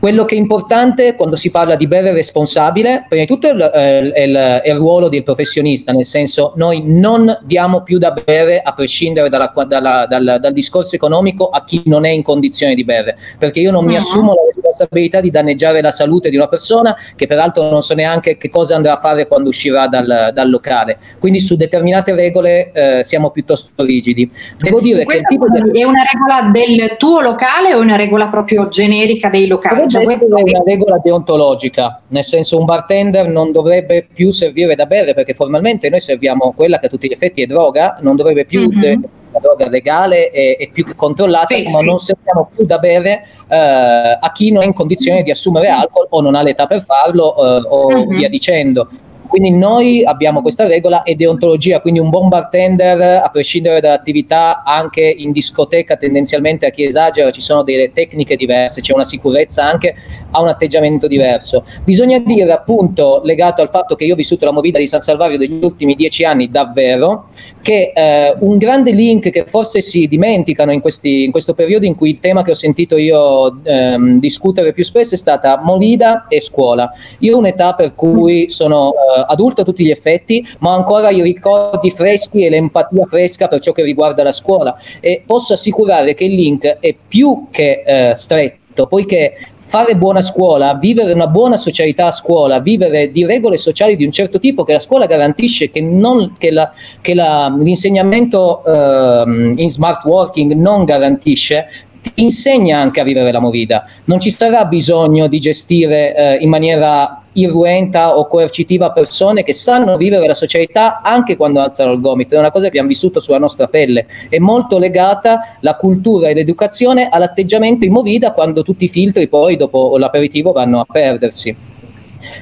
Quello 0.00 0.24
che 0.24 0.34
è 0.34 0.38
importante 0.38 1.14
quando 1.14 1.36
si 1.36 1.50
parla 1.50 1.74
di 1.74 1.86
bere 1.86 2.14
responsabile, 2.14 3.04
prima 3.06 3.24
di 3.24 3.28
tutto 3.28 3.48
è 3.48 3.52
il, 3.52 3.60
è, 3.60 4.22
il, 4.22 4.34
è 4.64 4.70
il, 4.70 4.76
ruolo 4.76 5.10
del 5.10 5.22
professionista, 5.22 5.92
nel 5.92 6.06
senso 6.06 6.54
noi 6.56 6.82
non 6.86 7.40
diamo 7.42 7.82
più 7.82 7.98
da 7.98 8.12
bere 8.12 8.60
a 8.60 8.72
prescindere 8.72 9.28
dalla, 9.28 9.52
dalla, 9.68 10.06
dal, 10.08 10.38
dal, 10.40 10.52
discorso 10.54 10.94
economico 10.94 11.50
a 11.50 11.64
chi 11.64 11.82
non 11.84 12.06
è 12.06 12.08
in 12.08 12.22
condizione 12.22 12.74
di 12.74 12.82
bere, 12.82 13.18
perché 13.38 13.60
io 13.60 13.70
non 13.70 13.84
mi 13.84 13.94
assumo 13.94 14.32
la 14.32 14.40
responsabilità 14.70 15.20
di 15.20 15.30
danneggiare 15.30 15.80
la 15.80 15.90
salute 15.90 16.30
di 16.30 16.36
una 16.36 16.48
persona 16.48 16.96
che 17.14 17.26
peraltro 17.26 17.68
non 17.70 17.82
so 17.82 17.94
neanche 17.94 18.36
che 18.36 18.50
cosa 18.50 18.76
andrà 18.76 18.94
a 18.94 18.96
fare 18.96 19.26
quando 19.26 19.48
uscirà 19.48 19.86
dal, 19.88 20.30
dal 20.32 20.50
locale. 20.50 20.98
Quindi 21.18 21.40
su 21.40 21.56
determinate 21.56 22.14
regole 22.14 22.72
eh, 22.72 23.04
siamo 23.04 23.30
piuttosto 23.30 23.84
rigidi. 23.84 24.30
Devo 24.58 24.80
dire 24.80 25.04
Questa 25.04 25.28
che 25.28 25.36
di... 25.36 25.80
è 25.80 25.84
una 25.84 26.02
regola 26.10 26.50
del 26.50 26.96
tuo 26.96 27.20
locale 27.20 27.74
o 27.74 27.78
è 27.78 27.82
una 27.82 27.96
regola 27.96 28.28
proprio 28.28 28.68
generica 28.68 29.28
dei 29.28 29.46
locali? 29.46 29.88
cioè, 29.88 30.04
questa 30.04 30.24
è 30.24 30.28
una 30.28 30.62
regola 30.64 31.00
deontologica, 31.02 32.02
nel 32.08 32.24
senso 32.24 32.58
un 32.58 32.64
bartender 32.64 33.28
non 33.28 33.52
dovrebbe 33.52 34.06
più 34.12 34.30
servire 34.30 34.74
da 34.74 34.86
bere 34.86 35.14
perché 35.14 35.34
formalmente 35.34 35.88
noi 35.90 36.00
serviamo 36.00 36.52
quella 36.56 36.78
che 36.78 36.86
a 36.86 36.88
tutti 36.88 37.08
gli 37.08 37.12
effetti 37.12 37.42
è 37.42 37.46
droga, 37.46 37.98
non 38.00 38.16
dovrebbe 38.16 38.44
più 38.44 38.68
mm-hmm. 38.68 38.80
de- 38.80 38.98
la 39.32 39.38
droga 39.40 39.68
legale 39.68 40.30
e, 40.30 40.56
e 40.58 40.70
più 40.72 40.84
controllata, 40.94 41.54
sì, 41.54 41.64
ma 41.64 41.78
sì. 41.78 41.84
non 41.84 41.98
serviamo 41.98 42.50
più 42.54 42.64
da 42.64 42.78
bere 42.78 43.24
eh, 43.48 44.18
a 44.20 44.32
chi 44.32 44.50
non 44.50 44.62
è 44.62 44.66
in 44.66 44.72
condizione 44.72 45.22
di 45.22 45.30
assumere 45.30 45.68
alcol 45.68 46.06
o 46.10 46.20
non 46.20 46.34
ha 46.34 46.42
l'età 46.42 46.66
per 46.66 46.82
farlo 46.82 47.36
eh, 47.36 47.66
o 47.68 47.90
mm-hmm. 47.90 48.16
via 48.16 48.28
dicendo. 48.28 48.88
Quindi 49.30 49.52
noi 49.52 50.04
abbiamo 50.04 50.42
questa 50.42 50.66
regola 50.66 51.04
e 51.04 51.14
deontologia, 51.14 51.80
quindi 51.80 52.00
un 52.00 52.10
buon 52.10 52.26
bartender, 52.26 53.22
a 53.22 53.28
prescindere 53.28 53.80
dall'attività, 53.80 54.64
anche 54.64 55.02
in 55.02 55.30
discoteca 55.30 55.94
tendenzialmente 55.94 56.66
a 56.66 56.70
chi 56.70 56.82
esagera 56.82 57.30
ci 57.30 57.40
sono 57.40 57.62
delle 57.62 57.92
tecniche 57.92 58.34
diverse, 58.34 58.80
c'è 58.80 58.92
una 58.92 59.04
sicurezza 59.04 59.64
anche, 59.64 59.94
ha 60.32 60.42
un 60.42 60.48
atteggiamento 60.48 61.06
diverso. 61.06 61.64
Bisogna 61.84 62.18
dire 62.18 62.50
appunto, 62.50 63.20
legato 63.22 63.62
al 63.62 63.70
fatto 63.70 63.94
che 63.94 64.04
io 64.04 64.14
ho 64.14 64.16
vissuto 64.16 64.46
la 64.46 64.50
movida 64.50 64.80
di 64.80 64.88
San 64.88 65.00
Salvario 65.00 65.38
degli 65.38 65.62
ultimi 65.62 65.94
dieci 65.94 66.24
anni 66.24 66.50
davvero, 66.50 67.28
che 67.62 67.92
eh, 67.94 68.34
un 68.40 68.58
grande 68.58 68.90
link 68.90 69.30
che 69.30 69.44
forse 69.46 69.80
si 69.80 70.08
dimenticano 70.08 70.72
in, 70.72 70.80
questi, 70.80 71.22
in, 71.22 71.30
questo 71.30 71.54
periodo 71.54 71.86
in 71.86 71.94
cui 71.94 72.10
il 72.10 72.18
tema 72.18 72.42
che 72.42 72.50
ho 72.50 72.54
sentito 72.54 72.96
io 72.96 73.62
ehm, 73.62 74.18
discutere 74.18 74.72
più 74.72 74.82
spesso 74.82 75.14
è 75.14 75.18
stata 75.18 75.60
movida 75.62 76.26
e 76.26 76.40
scuola. 76.40 76.90
Io 77.20 77.36
ho 77.36 77.38
un'età 77.38 77.74
per 77.74 77.94
cui 77.94 78.48
sono... 78.48 78.90
Eh, 78.90 79.18
adulto 79.26 79.62
a 79.62 79.64
tutti 79.64 79.84
gli 79.84 79.90
effetti, 79.90 80.46
ma 80.60 80.74
ancora 80.74 81.10
i 81.10 81.22
ricordi 81.22 81.90
freschi 81.90 82.44
e 82.44 82.50
l'empatia 82.50 83.06
fresca 83.06 83.48
per 83.48 83.60
ciò 83.60 83.72
che 83.72 83.82
riguarda 83.82 84.22
la 84.22 84.32
scuola 84.32 84.76
e 85.00 85.22
posso 85.24 85.52
assicurare 85.52 86.14
che 86.14 86.24
il 86.24 86.34
link 86.34 86.66
è 86.80 86.94
più 87.06 87.46
che 87.50 87.82
eh, 87.84 88.14
stretto, 88.14 88.86
poiché 88.86 89.34
fare 89.70 89.94
buona 89.94 90.20
scuola, 90.20 90.74
vivere 90.74 91.12
una 91.12 91.28
buona 91.28 91.56
socialità 91.56 92.06
a 92.06 92.10
scuola, 92.10 92.58
vivere 92.58 93.12
di 93.12 93.24
regole 93.24 93.56
sociali 93.56 93.94
di 93.94 94.04
un 94.04 94.10
certo 94.10 94.40
tipo 94.40 94.64
che 94.64 94.72
la 94.72 94.80
scuola 94.80 95.06
garantisce, 95.06 95.70
che, 95.70 95.80
non, 95.80 96.34
che, 96.38 96.50
la, 96.50 96.72
che 97.00 97.14
la, 97.14 97.56
l'insegnamento 97.56 98.64
eh, 98.64 99.54
in 99.56 99.68
smart 99.70 100.04
working 100.04 100.54
non 100.54 100.84
garantisce, 100.84 101.68
ti 102.00 102.22
insegna 102.22 102.78
anche 102.80 103.00
a 103.00 103.04
vivere 103.04 103.30
la 103.30 103.38
movida. 103.38 103.84
Non 104.06 104.18
ci 104.18 104.30
sarà 104.30 104.64
bisogno 104.64 105.28
di 105.28 105.38
gestire 105.38 106.16
eh, 106.16 106.36
in 106.40 106.48
maniera 106.48 107.19
irruenta 107.32 108.16
o 108.16 108.26
coercitiva 108.26 108.86
a 108.86 108.92
persone 108.92 109.42
che 109.42 109.52
sanno 109.52 109.96
vivere 109.96 110.26
la 110.26 110.34
socialità 110.34 111.00
anche 111.02 111.36
quando 111.36 111.60
alzano 111.60 111.92
il 111.92 112.00
gomito. 112.00 112.34
È 112.34 112.38
una 112.38 112.50
cosa 112.50 112.64
che 112.64 112.68
abbiamo 112.68 112.88
vissuto 112.88 113.20
sulla 113.20 113.38
nostra 113.38 113.68
pelle. 113.68 114.06
È 114.28 114.38
molto 114.38 114.78
legata 114.78 115.40
la 115.60 115.76
cultura 115.76 116.28
e 116.28 116.34
l'educazione 116.34 117.08
all'atteggiamento 117.08 117.84
in 117.84 117.92
movida 117.92 118.32
quando 118.32 118.62
tutti 118.62 118.84
i 118.84 118.88
filtri 118.88 119.28
poi 119.28 119.56
dopo 119.56 119.96
l'aperitivo 119.98 120.52
vanno 120.52 120.80
a 120.80 120.86
perdersi. 120.90 121.69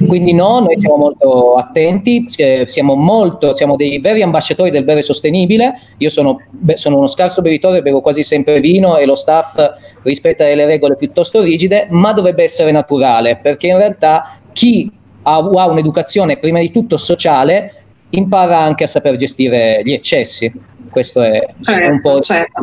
Quindi 0.06 0.32
no, 0.32 0.60
noi 0.60 0.78
siamo 0.78 0.96
molto 0.96 1.54
attenti, 1.54 2.26
siamo, 2.64 2.94
molto, 2.94 3.54
siamo 3.54 3.76
dei 3.76 4.00
veri 4.00 4.22
ambasciatori 4.22 4.70
del 4.70 4.84
bere 4.84 5.02
sostenibile. 5.02 5.80
Io 5.98 6.08
sono, 6.08 6.40
sono, 6.74 6.98
uno 6.98 7.06
scarso 7.06 7.42
bevitore, 7.42 7.82
bevo 7.82 8.00
quasi 8.00 8.22
sempre 8.22 8.60
vino 8.60 8.96
e 8.96 9.06
lo 9.06 9.14
staff 9.14 9.56
rispetta 10.02 10.44
delle 10.44 10.66
regole 10.66 10.96
piuttosto 10.96 11.40
rigide, 11.40 11.86
ma 11.90 12.12
dovrebbe 12.12 12.42
essere 12.42 12.70
naturale, 12.70 13.38
perché 13.42 13.68
in 13.68 13.76
realtà 13.76 14.38
chi 14.52 14.90
ha, 15.22 15.36
ha 15.36 15.68
un'educazione 15.68 16.38
prima 16.38 16.60
di 16.60 16.70
tutto 16.70 16.96
sociale 16.96 17.74
impara 18.10 18.58
anche 18.58 18.84
a 18.84 18.86
saper 18.86 19.16
gestire 19.16 19.82
gli 19.84 19.92
eccessi 19.92 20.50
questo 20.90 21.22
è 21.22 21.54
certo, 21.62 21.92
un 21.92 22.00
po' 22.00 22.20
certo. 22.20 22.60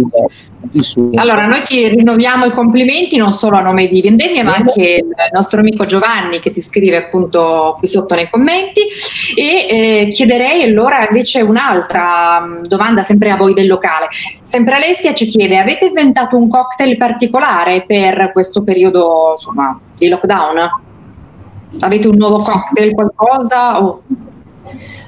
il, 0.71 0.83
suo. 0.83 1.09
Allora, 1.15 1.45
noi 1.45 1.61
ti 1.63 1.87
rinnoviamo 1.87 2.45
i 2.45 2.51
complimenti 2.51 3.17
non 3.17 3.33
solo 3.33 3.57
a 3.57 3.61
nome 3.61 3.87
di 3.87 4.01
Vendemmia, 4.01 4.43
ma 4.43 4.55
anche 4.55 5.03
il 5.03 5.15
nostro 5.31 5.59
amico 5.59 5.85
Giovanni 5.85 6.39
che 6.39 6.51
ti 6.51 6.61
scrive 6.61 6.97
appunto 6.97 7.75
qui 7.79 7.87
sotto 7.87 8.15
nei 8.15 8.29
commenti. 8.29 8.81
E 9.35 9.67
eh, 9.69 10.07
chiederei 10.09 10.63
allora 10.63 11.05
invece 11.07 11.41
un'altra 11.41 12.41
mm, 12.41 12.63
domanda, 12.63 13.01
sempre 13.01 13.31
a 13.31 13.37
voi 13.37 13.53
del 13.53 13.67
locale. 13.67 14.07
Sempre 14.43 14.75
Alessia 14.75 15.13
ci 15.13 15.25
chiede: 15.25 15.57
avete 15.57 15.85
inventato 15.85 16.37
un 16.37 16.49
cocktail 16.49 16.97
particolare 16.97 17.85
per 17.87 18.31
questo 18.33 18.63
periodo 18.63 19.33
insomma, 19.35 19.79
di 19.97 20.07
lockdown? 20.07 20.83
Avete 21.79 22.07
un 22.07 22.15
nuovo 22.15 22.37
cocktail, 22.37 22.93
qualcosa? 22.93 23.83
Oh. 23.83 24.01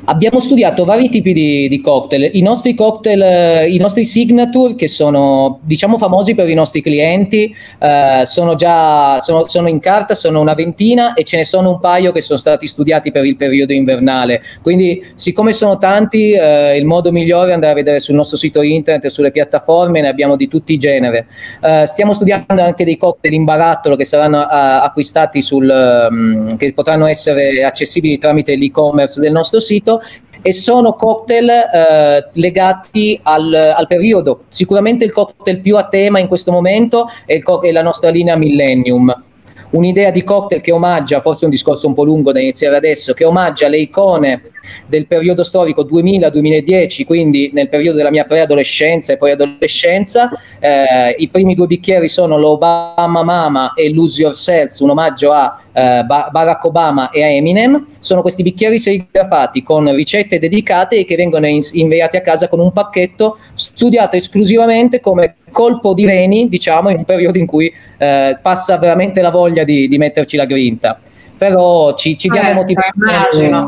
Abbiamo 0.05 0.39
studiato 0.39 0.85
vari 0.85 1.09
tipi 1.09 1.33
di, 1.33 1.67
di 1.67 1.81
cocktail. 1.81 2.29
I 2.33 2.41
nostri 2.41 2.73
cocktail, 2.75 3.21
eh, 3.21 3.67
i 3.67 3.77
nostri 3.77 4.05
signature, 4.05 4.75
che 4.75 4.87
sono 4.87 5.59
diciamo 5.63 5.97
famosi 5.97 6.33
per 6.33 6.47
i 6.47 6.53
nostri 6.53 6.81
clienti, 6.81 7.53
eh, 7.79 8.21
sono 8.25 8.55
già 8.55 9.19
sono, 9.19 9.47
sono, 9.47 9.67
in 9.67 9.79
carta, 9.79 10.15
sono 10.15 10.39
una 10.39 10.53
ventina 10.53 11.13
e 11.13 11.23
ce 11.23 11.37
ne 11.37 11.43
sono 11.43 11.71
un 11.71 11.79
paio 11.79 12.11
che 12.11 12.21
sono 12.21 12.37
stati 12.37 12.67
studiati 12.67 13.11
per 13.11 13.25
il 13.25 13.35
periodo 13.35 13.73
invernale. 13.73 14.41
Quindi, 14.61 15.05
siccome 15.15 15.51
sono 15.51 15.77
tanti, 15.77 16.31
eh, 16.31 16.77
il 16.77 16.85
modo 16.85 17.11
migliore 17.11 17.51
è 17.51 17.53
andare 17.53 17.73
a 17.73 17.75
vedere 17.75 17.99
sul 17.99 18.15
nostro 18.15 18.37
sito 18.37 18.61
internet 18.61 19.05
e 19.05 19.09
sulle 19.09 19.31
piattaforme, 19.31 20.01
ne 20.01 20.07
abbiamo 20.07 20.35
di 20.37 20.47
tutti 20.47 20.73
i 20.73 20.77
generi. 20.77 21.25
Eh, 21.61 21.85
stiamo 21.85 22.13
studiando 22.13 22.61
anche 22.61 22.85
dei 22.85 22.97
cocktail 22.97 23.33
in 23.33 23.43
barattolo 23.43 23.95
che 23.95 24.05
saranno 24.05 24.41
eh, 24.41 24.45
acquistati 24.49 25.41
sul, 25.41 25.69
um, 26.09 26.55
che 26.57 26.71
potranno 26.73 27.07
essere 27.07 27.63
accessibili 27.63 28.17
tramite 28.17 28.55
l'e-commerce 28.55 29.19
del 29.19 29.31
nostro 29.31 29.46
sito 29.59 30.01
e 30.41 30.53
sono 30.53 30.93
cocktail 30.93 31.49
eh, 31.49 32.29
legati 32.33 33.19
al, 33.23 33.53
al, 33.53 33.87
periodo. 33.87 34.43
Sicuramente 34.49 35.03
il 35.03 35.11
cocktail 35.11 35.61
più 35.61 35.77
a 35.77 35.87
tema 35.87 36.19
in 36.19 36.27
questo 36.27 36.51
momento 36.51 37.09
è, 37.25 37.39
co- 37.39 37.61
è 37.61 37.71
la 37.71 37.81
nostra 37.81 38.09
linea 38.09 38.35
Millennium 38.35 39.23
un'idea 39.71 40.11
di 40.11 40.23
cocktail 40.23 40.61
che 40.61 40.71
omaggia, 40.71 41.21
forse 41.21 41.45
un 41.45 41.51
discorso 41.51 41.87
un 41.87 41.93
po' 41.93 42.03
lungo 42.03 42.31
da 42.31 42.39
iniziare 42.39 42.75
adesso, 42.75 43.13
che 43.13 43.25
omaggia 43.25 43.67
le 43.67 43.79
icone 43.79 44.41
del 44.85 45.07
periodo 45.07 45.43
storico 45.43 45.83
2000-2010, 45.83 47.05
quindi 47.05 47.49
nel 47.53 47.69
periodo 47.69 47.97
della 47.97 48.11
mia 48.11 48.25
preadolescenza 48.25 49.13
e 49.13 49.17
poi 49.17 49.31
adolescenza. 49.31 50.29
Eh, 50.59 51.15
I 51.17 51.27
primi 51.29 51.55
due 51.55 51.67
bicchieri 51.67 52.07
sono 52.07 52.37
l'Obama 52.37 53.23
Mama 53.23 53.73
e 53.73 53.91
Lose 53.91 54.21
Yourself, 54.21 54.79
un 54.79 54.91
omaggio 54.91 55.31
a 55.31 55.59
eh, 55.71 56.03
Barack 56.05 56.63
Obama 56.65 57.09
e 57.09 57.23
a 57.23 57.27
Eminem. 57.27 57.85
Sono 57.99 58.21
questi 58.21 58.43
bicchieri 58.43 58.79
serigrafati 58.79 59.63
con 59.63 59.93
ricette 59.93 60.39
dedicate 60.39 60.97
e 60.97 61.05
che 61.05 61.15
vengono 61.15 61.47
in- 61.47 61.61
inviati 61.73 62.17
a 62.17 62.21
casa 62.21 62.47
con 62.47 62.59
un 62.59 62.71
pacchetto 62.71 63.37
studiato 63.53 64.15
esclusivamente 64.15 64.99
come 64.99 65.35
colpo 65.57 65.95
di 65.95 66.05
reni, 66.05 66.47
diciamo, 66.49 66.91
in 66.91 66.97
un 66.97 67.03
periodo 67.03 67.39
in 67.39 67.47
cui 67.47 67.73
eh, 67.97 68.37
passa 68.39 68.77
veramente 68.77 69.21
la 69.21 69.31
voglia 69.31 69.63
di, 69.63 69.87
di 69.87 69.97
metterci 69.97 70.37
la 70.37 70.45
grinta 70.45 70.99
però 71.37 71.93
ci, 71.93 72.17
ci 72.17 72.29
diamo 72.29 72.49
eh, 72.49 72.53
motivazione. 72.53 73.65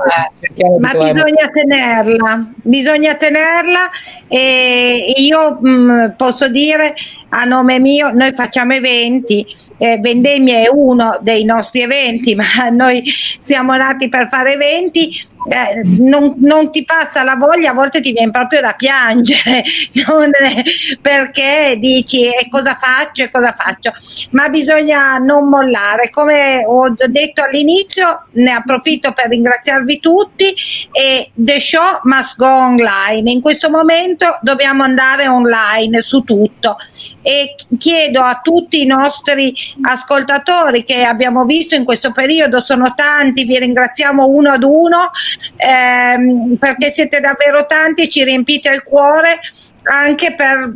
Eh. 0.55 0.79
Ma 0.79 0.91
bisogna 0.91 1.47
tenerla, 1.53 2.47
bisogna 2.55 3.13
tenerla 3.13 3.89
e 4.27 5.13
io 5.17 5.59
mh, 5.61 5.69
mm, 5.69 6.05
posso 6.17 6.47
dire 6.49 6.95
a 7.29 7.43
nome 7.43 7.79
mio, 7.79 8.11
noi 8.11 8.31
facciamo 8.31 8.73
eventi, 8.73 9.45
eh, 9.77 9.99
Vendemmia 10.01 10.57
è 10.57 10.67
uno 10.67 11.19
dei 11.21 11.45
nostri 11.45 11.81
eventi, 11.81 12.33
ma 12.35 12.43
noi 12.71 13.03
siamo 13.39 13.75
nati 13.75 14.09
per 14.09 14.27
fare 14.29 14.53
eventi, 14.53 15.11
eh, 15.47 15.81
non, 15.83 16.35
non, 16.39 16.69
ti 16.69 16.83
passa 16.83 17.23
la 17.23 17.35
voglia, 17.35 17.71
a 17.71 17.73
volte 17.73 18.01
ti 18.01 18.11
viene 18.11 18.31
proprio 18.31 18.59
da 18.59 18.73
piangere, 18.73 19.63
perché 21.01 21.77
dici 21.79 22.25
e 22.25 22.49
cosa 22.49 22.77
faccio 22.79 23.23
e 23.23 23.29
cosa 23.29 23.55
faccio, 23.57 23.93
ma 24.31 24.49
bisogna 24.49 25.17
non 25.17 25.47
mollare. 25.47 26.09
Come 26.09 26.65
ho 26.65 26.93
detto 27.07 27.43
all'inizio, 27.43 28.25
ne 28.33 28.51
approfitto 28.51 29.13
per 29.13 29.29
ringraziarvi 29.29 29.99
tutti 29.99 30.53
e 30.91 31.31
The 31.33 31.59
Show 31.59 32.01
must 32.03 32.35
go 32.35 32.47
online. 32.47 33.31
In 33.31 33.41
questo 33.41 33.69
momento 33.69 34.39
dobbiamo 34.41 34.83
andare 34.83 35.27
online 35.27 36.01
su 36.01 36.21
tutto 36.23 36.75
e 37.21 37.55
chiedo 37.77 38.21
a 38.21 38.39
tutti 38.41 38.81
i 38.81 38.85
nostri 38.85 39.53
ascoltatori 39.81 40.83
che 40.83 41.03
abbiamo 41.03 41.45
visto 41.45 41.75
in 41.75 41.85
questo 41.85 42.11
periodo, 42.11 42.61
sono 42.61 42.93
tanti, 42.93 43.45
vi 43.45 43.57
ringraziamo 43.57 44.25
uno 44.27 44.51
ad 44.51 44.63
uno 44.63 45.11
ehm, 45.55 46.55
perché 46.57 46.91
siete 46.91 47.19
davvero 47.19 47.65
tanti 47.65 48.03
e 48.03 48.09
ci 48.09 48.23
riempite 48.23 48.73
il 48.73 48.83
cuore 48.83 49.39
anche 49.83 50.35
per, 50.35 50.71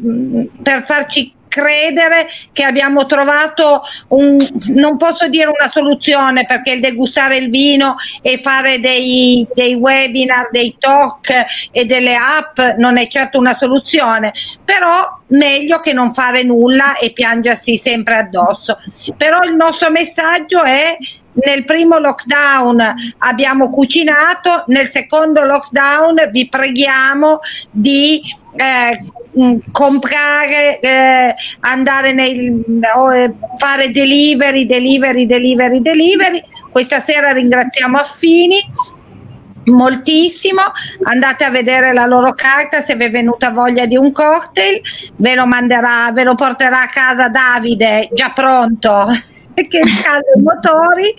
per 0.61 0.83
farci 0.83 1.33
credere 1.53 2.27
che 2.51 2.63
abbiamo 2.63 3.05
trovato 3.05 3.83
un, 4.07 4.37
non 4.73 4.97
posso 4.97 5.27
dire 5.27 5.51
una 5.51 5.69
soluzione 5.69 6.45
perché 6.45 6.71
il 6.71 6.79
degustare 6.79 7.37
il 7.37 7.51
vino 7.51 7.93
e 8.23 8.39
fare 8.41 8.79
dei, 8.79 9.47
dei 9.53 9.75
webinar, 9.75 10.49
dei 10.49 10.75
talk 10.79 11.29
e 11.71 11.85
delle 11.85 12.15
app 12.15 12.59
non 12.77 12.97
è 12.97 13.05
certo 13.05 13.37
una 13.37 13.53
soluzione, 13.53 14.33
però 14.65 15.21
meglio 15.27 15.79
che 15.79 15.93
non 15.93 16.11
fare 16.11 16.41
nulla 16.41 16.97
e 16.97 17.11
piangersi 17.11 17.77
sempre 17.77 18.15
addosso. 18.15 18.77
Però 19.15 19.43
il 19.43 19.55
nostro 19.55 19.91
messaggio 19.91 20.63
è 20.63 20.97
nel 21.33 21.65
primo 21.65 21.97
lockdown 21.97 22.93
abbiamo 23.19 23.69
cucinato, 23.69 24.63
nel 24.67 24.87
secondo 24.87 25.43
lockdown 25.43 26.29
vi 26.31 26.47
preghiamo 26.47 27.39
di 27.71 28.21
eh, 28.55 29.03
mm, 29.39 29.57
comprare, 29.71 30.79
eh, 30.79 31.35
andare 31.61 32.13
nei, 32.13 32.63
eh, 33.15 33.33
fare 33.57 33.91
delivery, 33.91 34.65
delivery, 34.65 35.25
delivery, 35.25 35.81
delivery. 35.81 36.43
Questa 36.71 36.99
sera 36.99 37.31
ringraziamo 37.31 37.97
Affini 37.97 38.59
moltissimo. 39.65 40.61
Andate 41.03 41.45
a 41.45 41.49
vedere 41.49 41.93
la 41.93 42.05
loro 42.05 42.33
carta 42.33 42.83
se 42.83 42.95
vi 42.95 43.05
è 43.05 43.11
venuta 43.11 43.51
voglia 43.51 43.85
di 43.85 43.95
un 43.95 44.11
cocktail. 44.11 44.81
Ve 45.15 45.35
lo 45.35 45.45
manderà 45.45 46.11
ve 46.11 46.23
lo 46.23 46.35
porterà 46.35 46.81
a 46.81 46.89
casa 46.89 47.29
Davide 47.29 48.09
già 48.11 48.31
pronto 48.31 49.07
che 49.67 49.81
scalda 49.87 50.31
i 50.35 50.41
motori 50.41 51.13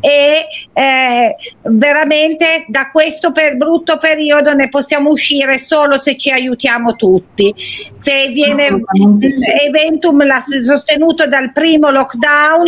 e 0.00 0.46
eh, 0.72 1.36
veramente 1.62 2.64
da 2.68 2.90
questo 2.90 3.32
per 3.32 3.56
brutto 3.56 3.98
periodo 3.98 4.52
ne 4.54 4.68
possiamo 4.68 5.10
uscire 5.10 5.58
solo 5.58 6.00
se 6.00 6.16
ci 6.16 6.30
aiutiamo 6.30 6.94
tutti. 6.94 7.54
Se 7.98 8.28
viene 8.28 8.82
Eventum 9.66 10.24
l'ha 10.24 10.40
sostenuto 10.40 11.26
dal 11.26 11.52
primo 11.52 11.90
lockdown 11.90 12.64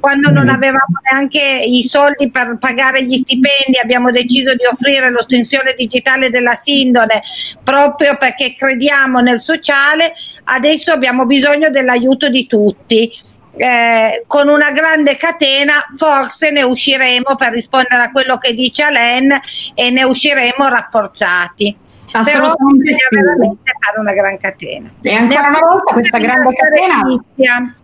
quando 0.00 0.30
non 0.30 0.48
avevamo 0.48 1.00
neanche 1.10 1.40
i 1.40 1.82
soldi 1.84 2.30
per 2.30 2.56
pagare 2.58 3.04
gli 3.04 3.16
stipendi, 3.16 3.78
abbiamo 3.82 4.10
deciso 4.10 4.54
di 4.54 4.64
offrire 4.70 5.10
l'ostensione 5.10 5.74
digitale 5.76 6.30
della 6.30 6.54
Sindone 6.54 7.22
proprio 7.62 8.16
perché 8.16 8.54
crediamo 8.54 9.20
nel 9.20 9.40
sociale, 9.40 10.14
adesso 10.44 10.92
abbiamo 10.92 11.26
bisogno 11.26 11.70
dell'aiuto 11.70 12.28
di 12.28 12.46
tutti 12.46 13.10
eh, 13.56 14.24
con 14.26 14.48
una 14.48 14.70
grande 14.70 15.16
catena 15.16 15.74
forse 15.96 16.50
ne 16.50 16.62
usciremo 16.62 17.34
per 17.36 17.52
rispondere 17.52 18.02
a 18.02 18.10
quello 18.10 18.38
che 18.38 18.54
dice 18.54 18.82
Alain 18.82 19.32
e 19.74 19.90
ne 19.90 20.02
usciremo 20.02 20.68
rafforzati. 20.68 21.76
Però 22.10 22.22
bisogna 22.22 23.08
sì. 23.08 23.16
veramente 23.16 23.72
fare 23.80 23.98
una 23.98 24.12
gran 24.12 24.38
catena. 24.38 24.92
E 25.02 25.14
ancora 25.14 25.48
una 25.48 25.58
volta 25.58 25.92
questa 25.92 26.18
grande 26.18 26.54
catena. 26.54 27.76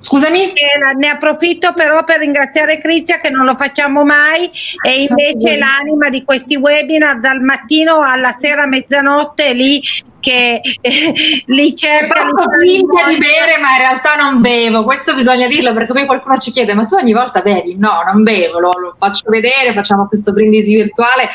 Scusami? 0.00 0.52
Ne 0.96 1.08
approfitto 1.08 1.72
però 1.74 2.04
per 2.04 2.20
ringraziare 2.20 2.78
Crizia 2.78 3.18
che 3.18 3.30
non 3.30 3.44
lo 3.44 3.56
facciamo 3.56 4.04
mai 4.04 4.48
e 4.80 5.02
invece 5.02 5.58
l'anima 5.58 6.08
di 6.08 6.22
questi 6.24 6.54
webinar 6.56 7.18
dal 7.18 7.40
mattino 7.40 8.00
alla 8.00 8.34
sera 8.38 8.66
mezzanotte 8.66 9.52
lì 9.52 9.82
che 10.20 10.60
eh, 10.80 11.14
li 11.46 11.74
cerca. 11.74 12.24
Li 12.60 12.76
finta 12.76 13.06
di 13.06 13.18
bere, 13.18 13.58
ma 13.60 13.72
in 13.72 13.78
realtà 13.78 14.14
non 14.14 14.40
bevo. 14.40 14.84
Questo 14.84 15.14
bisogna 15.14 15.46
dirlo 15.46 15.72
perché 15.72 15.92
poi 15.92 16.06
qualcuno 16.06 16.38
ci 16.38 16.50
chiede: 16.50 16.74
ma 16.74 16.84
tu 16.84 16.94
ogni 16.94 17.12
volta 17.12 17.40
bevi? 17.40 17.76
No, 17.76 18.02
non 18.10 18.22
bevo, 18.22 18.58
lo, 18.58 18.70
lo 18.78 18.94
faccio 18.98 19.30
vedere, 19.30 19.72
facciamo 19.72 20.06
questo 20.06 20.32
brindisi 20.32 20.74
virtuale, 20.74 21.28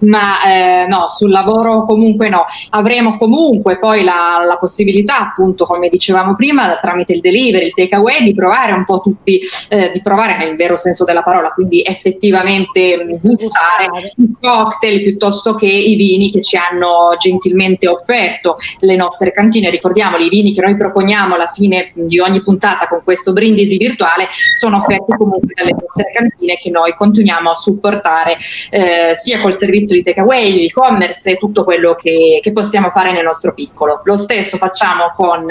ma 0.00 0.42
eh, 0.44 0.86
no, 0.88 1.08
sul 1.08 1.30
lavoro 1.30 1.84
comunque 1.84 2.28
no. 2.28 2.44
Avremo 2.70 3.16
comunque 3.16 3.78
poi 3.78 4.04
la, 4.04 4.42
la, 4.46 4.56
possibilità, 4.58 5.20
appunto, 5.20 5.64
come 5.64 5.88
dicevamo 5.88 6.34
prima, 6.34 6.72
tramite 6.80 7.12
il 7.14 7.20
delivery, 7.20 7.66
il 7.66 7.74
takeaway, 7.74 8.22
di 8.22 8.34
provare 8.34 8.72
un 8.72 8.84
po' 8.84 9.00
tutti, 9.00 9.40
eh, 9.68 9.90
di 9.92 10.02
provare 10.02 10.36
nel 10.36 10.56
vero 10.56 10.76
senso 10.76 11.04
della 11.04 11.22
parola, 11.22 11.50
quindi 11.50 11.82
effettivamente 11.84 13.18
gustare 13.20 14.12
i 14.16 14.36
cocktail 14.40 15.02
piuttosto 15.02 15.54
che 15.54 15.66
i 15.66 15.94
vini 15.96 16.30
che 16.30 16.42
ci 16.42 16.56
hanno 16.56 17.14
gentilmente 17.18 17.88
offerto 17.88 18.27
le 18.80 18.96
nostre 18.96 19.32
cantine. 19.32 19.70
Ricordiamoli, 19.70 20.26
i 20.26 20.28
vini 20.28 20.52
che 20.52 20.60
noi 20.60 20.76
proponiamo 20.76 21.34
alla 21.34 21.50
fine 21.52 21.90
di 21.94 22.18
ogni 22.20 22.42
puntata 22.42 22.86
con 22.86 23.02
questo 23.02 23.32
brindisi 23.32 23.76
virtuale 23.76 24.28
sono 24.52 24.78
offerti 24.78 25.12
comunque 25.16 25.52
dalle 25.54 25.74
nostre 25.78 26.10
cantine 26.12 26.56
che 26.56 26.70
noi 26.70 26.94
continuiamo 26.94 27.50
a 27.50 27.54
supportare 27.54 28.36
eh, 28.70 29.12
sia 29.14 29.40
col 29.40 29.54
servizio 29.54 29.96
di 29.96 30.02
takeaway, 30.02 30.66
e-commerce 30.66 31.32
e 31.32 31.36
tutto 31.36 31.64
quello 31.64 31.94
che, 31.94 32.40
che, 32.42 32.52
possiamo 32.52 32.90
fare 32.90 33.12
nel 33.12 33.24
nostro 33.24 33.54
piccolo. 33.54 34.00
Lo 34.04 34.16
stesso 34.16 34.56
facciamo 34.56 35.12
con 35.14 35.46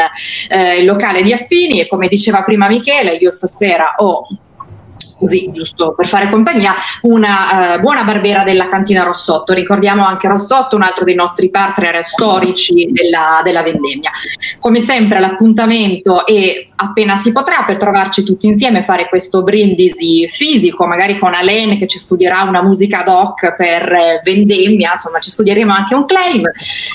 eh, 0.50 0.80
il 0.80 0.86
locale 0.86 1.22
di 1.22 1.34
Affini 1.34 1.80
e 1.80 1.88
come 1.88 2.08
diceva 2.08 2.44
prima 2.44 2.68
Michele, 2.68 3.16
io 3.16 3.32
stasera 3.32 3.96
ho 3.98 4.24
così 5.17 5.49
giusto 5.51 5.93
per 5.95 6.08
fare 6.08 6.30
compagnia, 6.30 6.73
una 7.01 7.75
uh, 7.75 7.80
buona 7.80 8.03
barbera 8.03 8.43
della 8.43 8.69
cantina 8.69 9.03
Rossotto. 9.03 9.53
Ricordiamo 9.53 10.06
anche 10.06 10.27
Rossotto, 10.27 10.75
un 10.75 10.84
altro 10.84 11.03
dei 11.03 11.15
nostri 11.15 11.49
partner 11.49 12.03
storici 12.03 12.89
della, 12.91 13.41
della 13.43 13.63
vendemmia. 13.63 14.12
Come 14.60 14.80
sempre 14.80 15.19
l'appuntamento 15.19 16.25
è 16.25 16.67
appena 16.80 17.15
si 17.15 17.32
potrà 17.32 17.63
per 17.65 17.77
trovarci 17.77 18.23
tutti 18.23 18.47
insieme, 18.47 18.84
fare 18.84 19.08
questo 19.10 19.43
brindisi 19.43 20.27
fisico, 20.27 20.86
magari 20.86 21.17
con 21.17 21.34
Alen 21.34 21.77
che 21.77 21.88
ci 21.88 21.97
studierà 21.97 22.43
una 22.43 22.62
musica 22.62 23.03
doc 23.03 23.56
per 23.56 23.91
eh, 23.91 24.21
vendemmia, 24.23 24.91
insomma 24.91 25.19
ci 25.19 25.30
studieremo 25.30 25.73
anche 25.73 25.95
un 25.95 26.06
claim. 26.06 26.49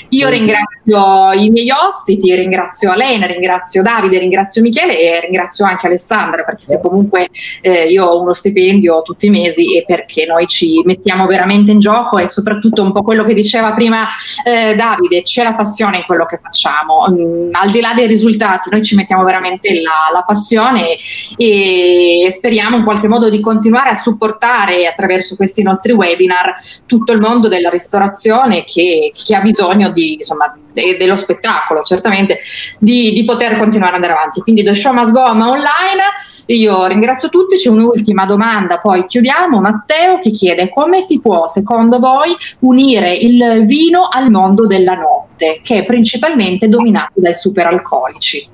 Io 0.09 0.29
ringrazio 0.29 1.31
i 1.33 1.49
miei 1.49 1.69
ospiti, 1.71 2.33
ringrazio 2.33 2.91
Alen, 2.91 3.27
ringrazio 3.27 3.81
Davide, 3.81 4.19
ringrazio 4.19 4.61
Michele 4.61 4.99
e 4.99 5.19
ringrazio 5.19 5.65
anche 5.65 5.87
Alessandra 5.87 6.43
perché 6.43 6.63
se 6.63 6.79
comunque 6.81 7.27
eh, 7.61 7.87
io 7.87 8.12
uno 8.19 8.33
stipendio 8.33 9.01
tutti 9.01 9.27
i 9.27 9.29
mesi 9.29 9.77
e 9.77 9.83
perché 9.85 10.25
noi 10.25 10.47
ci 10.47 10.81
mettiamo 10.85 11.25
veramente 11.25 11.71
in 11.71 11.79
gioco 11.79 12.17
e 12.17 12.27
soprattutto 12.27 12.81
un 12.81 12.91
po' 12.91 13.03
quello 13.03 13.23
che 13.23 13.33
diceva 13.33 13.73
prima 13.73 14.07
eh, 14.45 14.75
Davide, 14.75 15.21
c'è 15.21 15.43
la 15.43 15.55
passione 15.55 15.97
in 15.97 16.03
quello 16.05 16.25
che 16.25 16.39
facciamo, 16.41 17.07
mm, 17.09 17.49
al 17.51 17.69
di 17.71 17.81
là 17.81 17.93
dei 17.93 18.07
risultati 18.07 18.69
noi 18.69 18.83
ci 18.83 18.95
mettiamo 18.95 19.23
veramente 19.23 19.81
la, 19.81 20.11
la 20.13 20.23
passione 20.23 20.95
e, 21.37 22.31
speriamo 22.31 22.77
in 22.77 22.83
qualche 22.83 23.07
modo 23.07 23.29
di 23.29 23.39
continuare 23.39 23.89
a 23.89 23.95
supportare 23.95 24.87
attraverso 24.87 25.35
questi 25.35 25.63
nostri 25.63 25.93
webinar 25.93 26.55
tutto 26.85 27.11
il 27.11 27.19
mondo 27.19 27.47
della 27.47 27.69
ristorazione 27.69 28.63
che, 28.63 29.11
che 29.13 29.35
ha 29.35 29.41
bisogno 29.41 29.91
di, 29.91 30.15
insomma, 30.15 30.55
e 30.73 30.97
dello 30.97 31.15
spettacolo, 31.15 31.83
certamente, 31.83 32.39
di, 32.79 33.13
di, 33.13 33.23
poter 33.23 33.57
continuare 33.57 33.95
ad 33.95 34.01
andare 34.01 34.19
avanti. 34.19 34.41
Quindi 34.41 34.63
The 34.63 34.73
Show 34.73 34.93
Must 34.93 35.11
Go 35.11 35.33
ma 35.33 35.49
online. 35.49 36.01
Io 36.47 36.85
ringrazio 36.85 37.29
tutti. 37.29 37.57
C'è 37.57 37.69
un'ultima 38.03 38.25
domanda, 38.25 38.79
poi 38.79 39.05
chiudiamo. 39.05 39.61
Matteo 39.61 40.19
che 40.19 40.31
chiede 40.31 40.69
come 40.69 41.01
si 41.01 41.21
può, 41.21 41.47
secondo 41.47 41.99
voi, 41.99 42.35
unire 42.59 43.13
il 43.13 43.63
vino 43.65 44.07
al 44.11 44.29
mondo 44.29 44.67
della 44.67 44.95
notte, 44.95 45.61
che 45.63 45.79
è 45.79 45.85
principalmente 45.85 46.67
dominato 46.67 47.13
dai 47.15 47.33
superalcolici? 47.33 48.47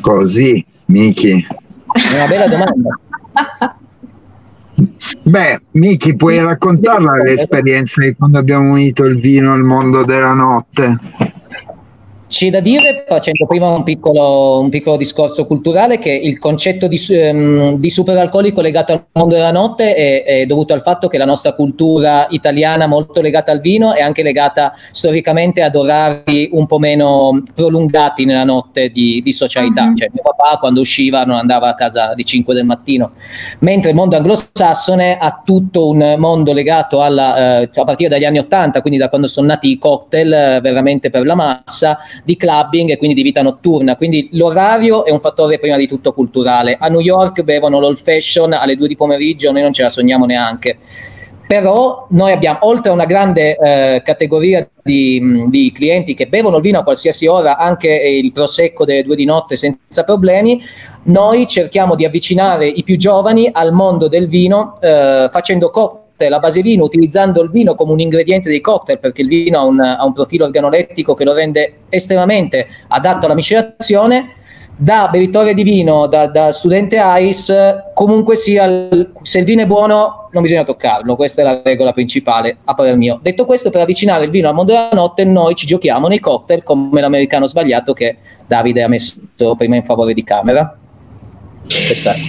Così, 0.00 0.64
Miki. 0.86 1.46
Una 2.14 2.26
bella 2.26 2.48
domanda. 2.48 3.00
Beh, 5.22 5.60
Miki, 5.72 6.14
puoi 6.14 6.40
raccontarla 6.40 7.22
l'esperienza 7.22 8.00
di 8.00 8.14
quando 8.14 8.38
abbiamo 8.38 8.72
unito 8.72 9.04
il 9.04 9.18
vino 9.18 9.52
al 9.52 9.62
mondo 9.62 10.04
della 10.04 10.34
notte? 10.34 10.96
C'è 12.28 12.50
da 12.50 12.60
dire, 12.60 13.06
facendo 13.08 13.46
prima 13.46 13.68
un 13.68 13.82
piccolo, 13.84 14.60
un 14.60 14.68
piccolo, 14.68 14.98
discorso 14.98 15.46
culturale, 15.46 15.98
che 15.98 16.12
il 16.12 16.38
concetto 16.38 16.86
di, 16.86 17.00
um, 17.08 17.78
di 17.78 17.88
superalcolico 17.88 18.60
legato 18.60 18.92
al 18.92 19.04
mondo 19.12 19.34
della 19.34 19.50
notte 19.50 19.94
è, 19.94 20.24
è, 20.24 20.46
dovuto 20.46 20.74
al 20.74 20.82
fatto 20.82 21.08
che 21.08 21.16
la 21.16 21.24
nostra 21.24 21.54
cultura 21.54 22.26
italiana, 22.28 22.86
molto 22.86 23.22
legata 23.22 23.50
al 23.50 23.60
vino, 23.60 23.94
è 23.94 24.02
anche 24.02 24.22
legata 24.22 24.74
storicamente 24.90 25.62
ad 25.62 25.74
orari 25.74 26.50
un 26.52 26.66
po' 26.66 26.78
meno 26.78 27.42
prolungati 27.54 28.26
nella 28.26 28.44
notte 28.44 28.90
di, 28.90 29.22
di 29.24 29.32
socialità. 29.32 29.84
Uh-huh. 29.84 29.96
Cioè, 29.96 30.08
mio 30.12 30.22
papà 30.22 30.58
quando 30.58 30.80
usciva 30.80 31.24
non 31.24 31.38
andava 31.38 31.68
a 31.68 31.74
casa 31.74 32.12
di 32.14 32.26
5 32.26 32.52
del 32.52 32.66
mattino, 32.66 33.12
mentre 33.60 33.88
il 33.88 33.96
mondo 33.96 34.16
anglosassone 34.16 35.16
ha 35.16 35.40
tutto 35.42 35.88
un 35.88 36.16
mondo 36.18 36.52
legato 36.52 37.00
alla, 37.00 37.60
eh, 37.62 37.70
a 37.74 37.84
partire 37.84 38.10
dagli 38.10 38.26
anni 38.26 38.38
80, 38.38 38.82
quindi 38.82 38.98
da 38.98 39.08
quando 39.08 39.28
sono 39.28 39.46
nati 39.46 39.70
i 39.70 39.78
cocktail 39.78 40.30
eh, 40.30 40.60
veramente 40.60 41.08
per 41.08 41.24
la 41.24 41.34
massa 41.34 41.98
di 42.24 42.36
clubbing 42.36 42.90
e 42.90 42.96
quindi 42.96 43.14
di 43.16 43.22
vita 43.22 43.42
notturna. 43.42 43.96
Quindi 43.96 44.28
l'orario 44.32 45.04
è 45.04 45.10
un 45.10 45.20
fattore 45.20 45.58
prima 45.58 45.76
di 45.76 45.86
tutto 45.86 46.12
culturale. 46.12 46.76
A 46.78 46.88
New 46.88 47.00
York 47.00 47.42
bevono 47.42 47.78
l'old 47.80 47.98
fashion 47.98 48.52
alle 48.52 48.76
due 48.76 48.88
di 48.88 48.96
pomeriggio, 48.96 49.52
noi 49.52 49.62
non 49.62 49.72
ce 49.72 49.82
la 49.82 49.90
sogniamo 49.90 50.26
neanche. 50.26 50.78
Però 51.48 52.06
noi 52.10 52.32
abbiamo, 52.32 52.58
oltre 52.62 52.90
a 52.90 52.92
una 52.92 53.06
grande 53.06 53.56
eh, 53.56 54.02
categoria 54.04 54.68
di, 54.82 55.46
di, 55.48 55.72
clienti 55.72 56.12
che 56.12 56.26
bevono 56.26 56.56
il 56.56 56.62
vino 56.62 56.78
a 56.78 56.82
qualsiasi 56.82 57.26
ora, 57.26 57.56
anche 57.56 57.88
il 57.88 58.32
prosecco 58.32 58.84
delle 58.84 59.02
due 59.02 59.16
di 59.16 59.24
notte 59.24 59.56
senza 59.56 60.04
problemi, 60.04 60.62
noi 61.04 61.46
cerchiamo 61.46 61.94
di 61.94 62.04
avvicinare 62.04 62.66
i 62.66 62.82
più 62.82 62.98
giovani 62.98 63.48
al 63.50 63.72
mondo 63.72 64.08
del 64.08 64.28
vino 64.28 64.78
eh, 64.82 65.28
facendo 65.30 65.70
cocktail 66.18 66.30
la 66.30 66.40
base 66.40 66.60
vino 66.60 66.84
utilizzando 66.84 67.40
il 67.42 67.50
vino 67.50 67.74
come 67.76 67.92
un 67.92 68.00
ingrediente 68.00 68.48
dei 68.50 68.60
cocktail 68.60 68.98
perché 68.98 69.22
il 69.22 69.28
vino 69.28 69.58
ha 69.58 69.64
un, 69.64 69.78
ha 69.78 70.04
un 70.04 70.12
profilo 70.12 70.44
organolettico 70.44 71.14
che 71.14 71.24
lo 71.24 71.32
rende 71.32 71.74
estremamente 71.88 72.66
adatto 72.88 73.26
alla 73.26 73.34
miscelazione 73.34 74.32
da 74.80 75.08
bevitore 75.10 75.54
di 75.54 75.64
vino, 75.64 76.06
da, 76.06 76.28
da, 76.28 76.52
studente 76.52 77.00
ICE, 77.02 77.90
comunque 77.94 78.36
sia, 78.36 78.88
se 79.22 79.38
il 79.40 79.44
vino 79.44 79.62
è 79.62 79.66
buono 79.66 80.28
non 80.30 80.40
bisogna 80.40 80.62
toccarlo, 80.62 81.16
questa 81.16 81.40
è 81.40 81.44
la 81.44 81.60
regola 81.64 81.92
principale 81.92 82.58
a 82.62 82.74
parer 82.74 82.96
mio. 82.96 83.18
Detto 83.20 83.44
questo, 83.44 83.70
per 83.70 83.80
avvicinare 83.80 84.26
il 84.26 84.30
vino 84.30 84.46
al 84.46 84.54
mondo 84.54 84.70
della 84.70 84.90
notte, 84.92 85.24
noi 85.24 85.56
ci 85.56 85.66
giochiamo 85.66 86.06
nei 86.06 86.20
cocktail 86.20 86.62
come 86.62 87.00
l'americano 87.00 87.46
sbagliato 87.46 87.92
che 87.92 88.18
Davide 88.46 88.84
ha 88.84 88.88
messo 88.88 89.20
prima 89.56 89.74
in 89.74 89.82
favore 89.82 90.14
di 90.14 90.22
camera. 90.22 90.78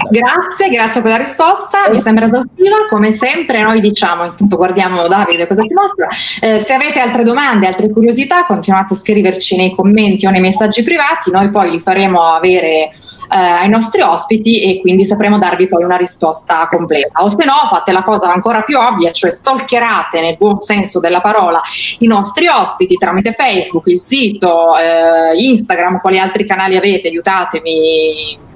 Grazie, 0.10 0.69
grazie 0.69 1.02
per 1.02 1.12
la 1.12 1.17
risposta, 1.17 1.89
mi 1.89 1.99
sembra 1.99 2.25
esaustiva, 2.25 2.88
come 2.89 3.12
sempre 3.12 3.62
noi 3.62 3.80
diciamo, 3.80 4.25
intanto 4.25 4.58
guardiamo 4.58 5.08
Davide 5.08 5.47
cosa 5.47 5.62
ti 5.62 5.73
mostra, 5.73 6.08
eh, 6.41 6.60
se 6.60 6.73
avete 6.73 6.99
altre 6.99 7.23
domande, 7.23 7.67
altre 7.67 7.89
curiosità 7.89 8.45
continuate 8.45 8.93
a 8.93 8.97
scriverci 8.97 9.56
nei 9.56 9.73
commenti 9.73 10.25
o 10.25 10.30
nei 10.30 10.41
messaggi 10.41 10.84
privati, 10.84 11.32
noi 11.32 11.49
poi 11.49 11.71
li 11.71 11.80
faremo 11.80 12.21
avere 12.21 12.67
eh, 12.69 12.91
ai 13.30 13.69
nostri 13.69 14.02
ospiti 14.02 14.62
e 14.62 14.82
quindi 14.82 15.06
sapremo 15.06 15.38
darvi 15.38 15.67
poi 15.67 15.84
una 15.84 15.97
risposta 15.97 16.67
completa. 16.69 17.23
O 17.23 17.30
se 17.30 17.45
no 17.45 17.67
fate 17.69 17.91
la 17.91 18.04
cosa 18.04 18.32
ancora 18.32 18.62
più 18.62 18.78
ovvia, 18.78 19.12
cioè 19.12 19.32
stalkerate 19.32 20.19
nel 20.21 20.36
buon 20.38 20.60
senso 20.60 20.99
della 20.99 21.21
parola 21.21 21.62
i 21.99 22.08
nostri 22.08 22.47
ospiti 22.47 22.95
tramite 22.95 23.34
Facebook, 23.34 23.88
il 23.88 23.97
sito, 23.97 24.78
eh, 24.78 25.38
Instagram, 25.38 25.99
quali 26.02 26.19
altri 26.19 26.45
canali 26.45 26.75
avete, 26.75 27.08
aiutatemi 27.08 28.47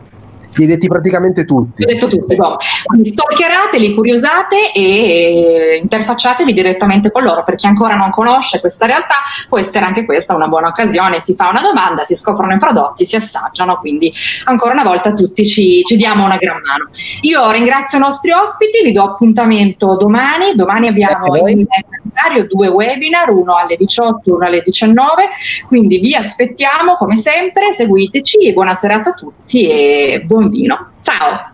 li 0.55 0.63
hai 0.63 0.69
detti 0.69 0.87
praticamente 0.87 1.45
tutti. 1.45 1.83
Ho 1.83 1.85
detto 1.85 2.07
tutti, 2.07 2.35
boh. 2.35 2.57
Quindi 2.85 3.09
stalkerateli, 3.09 3.93
curiosate 3.93 4.71
e 4.73 5.79
interfacciatevi 5.81 6.53
direttamente 6.53 7.11
con 7.11 7.23
loro. 7.23 7.43
Per 7.43 7.55
chi 7.55 7.67
ancora 7.67 7.95
non 7.95 8.09
conosce 8.11 8.59
questa 8.59 8.85
realtà, 8.85 9.15
può 9.49 9.57
essere 9.57 9.85
anche 9.85 10.05
questa 10.05 10.35
una 10.35 10.47
buona 10.47 10.67
occasione. 10.67 11.19
Si 11.21 11.35
fa 11.35 11.49
una 11.49 11.61
domanda, 11.61 12.03
si 12.03 12.15
scoprono 12.15 12.53
i 12.53 12.57
prodotti, 12.57 13.05
si 13.05 13.15
assaggiano. 13.15 13.77
Quindi, 13.77 14.13
ancora 14.45 14.73
una 14.73 14.83
volta, 14.83 15.13
tutti 15.13 15.45
ci, 15.45 15.81
ci 15.83 15.95
diamo 15.95 16.25
una 16.25 16.37
gran 16.37 16.61
mano. 16.65 16.89
Io 17.21 17.51
ringrazio 17.51 17.97
i 17.97 18.01
nostri 18.01 18.31
ospiti, 18.31 18.81
vi 18.83 18.91
do 18.91 19.03
appuntamento 19.03 19.95
domani. 19.97 20.55
Domani 20.55 20.87
abbiamo 20.87 21.47
in 21.47 21.65
calendario 22.13 22.47
due 22.47 22.67
webinar, 22.67 23.29
uno 23.31 23.55
alle 23.55 23.75
18 23.75 24.33
uno 24.33 24.45
alle 24.45 24.61
19. 24.61 25.29
Quindi 25.67 25.97
vi 25.99 26.15
aspettiamo 26.15 26.95
come 26.95 27.17
sempre, 27.17 27.73
seguiteci 27.73 28.47
e 28.47 28.53
buona 28.53 28.73
serata 28.73 29.09
a 29.09 29.13
tutti 29.13 29.67
e 29.67 30.23
buon 30.25 30.49
vino. 30.49 30.91
Ciao. 31.01 31.51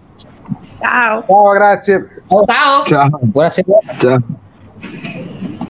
Ciao. 0.77 1.23
Ciao, 1.25 1.51
grazie. 1.51 2.23
Ciao. 2.27 2.83
Ciao. 2.85 3.19
Buonasera. 3.21 3.79
Ciao. 3.97 5.67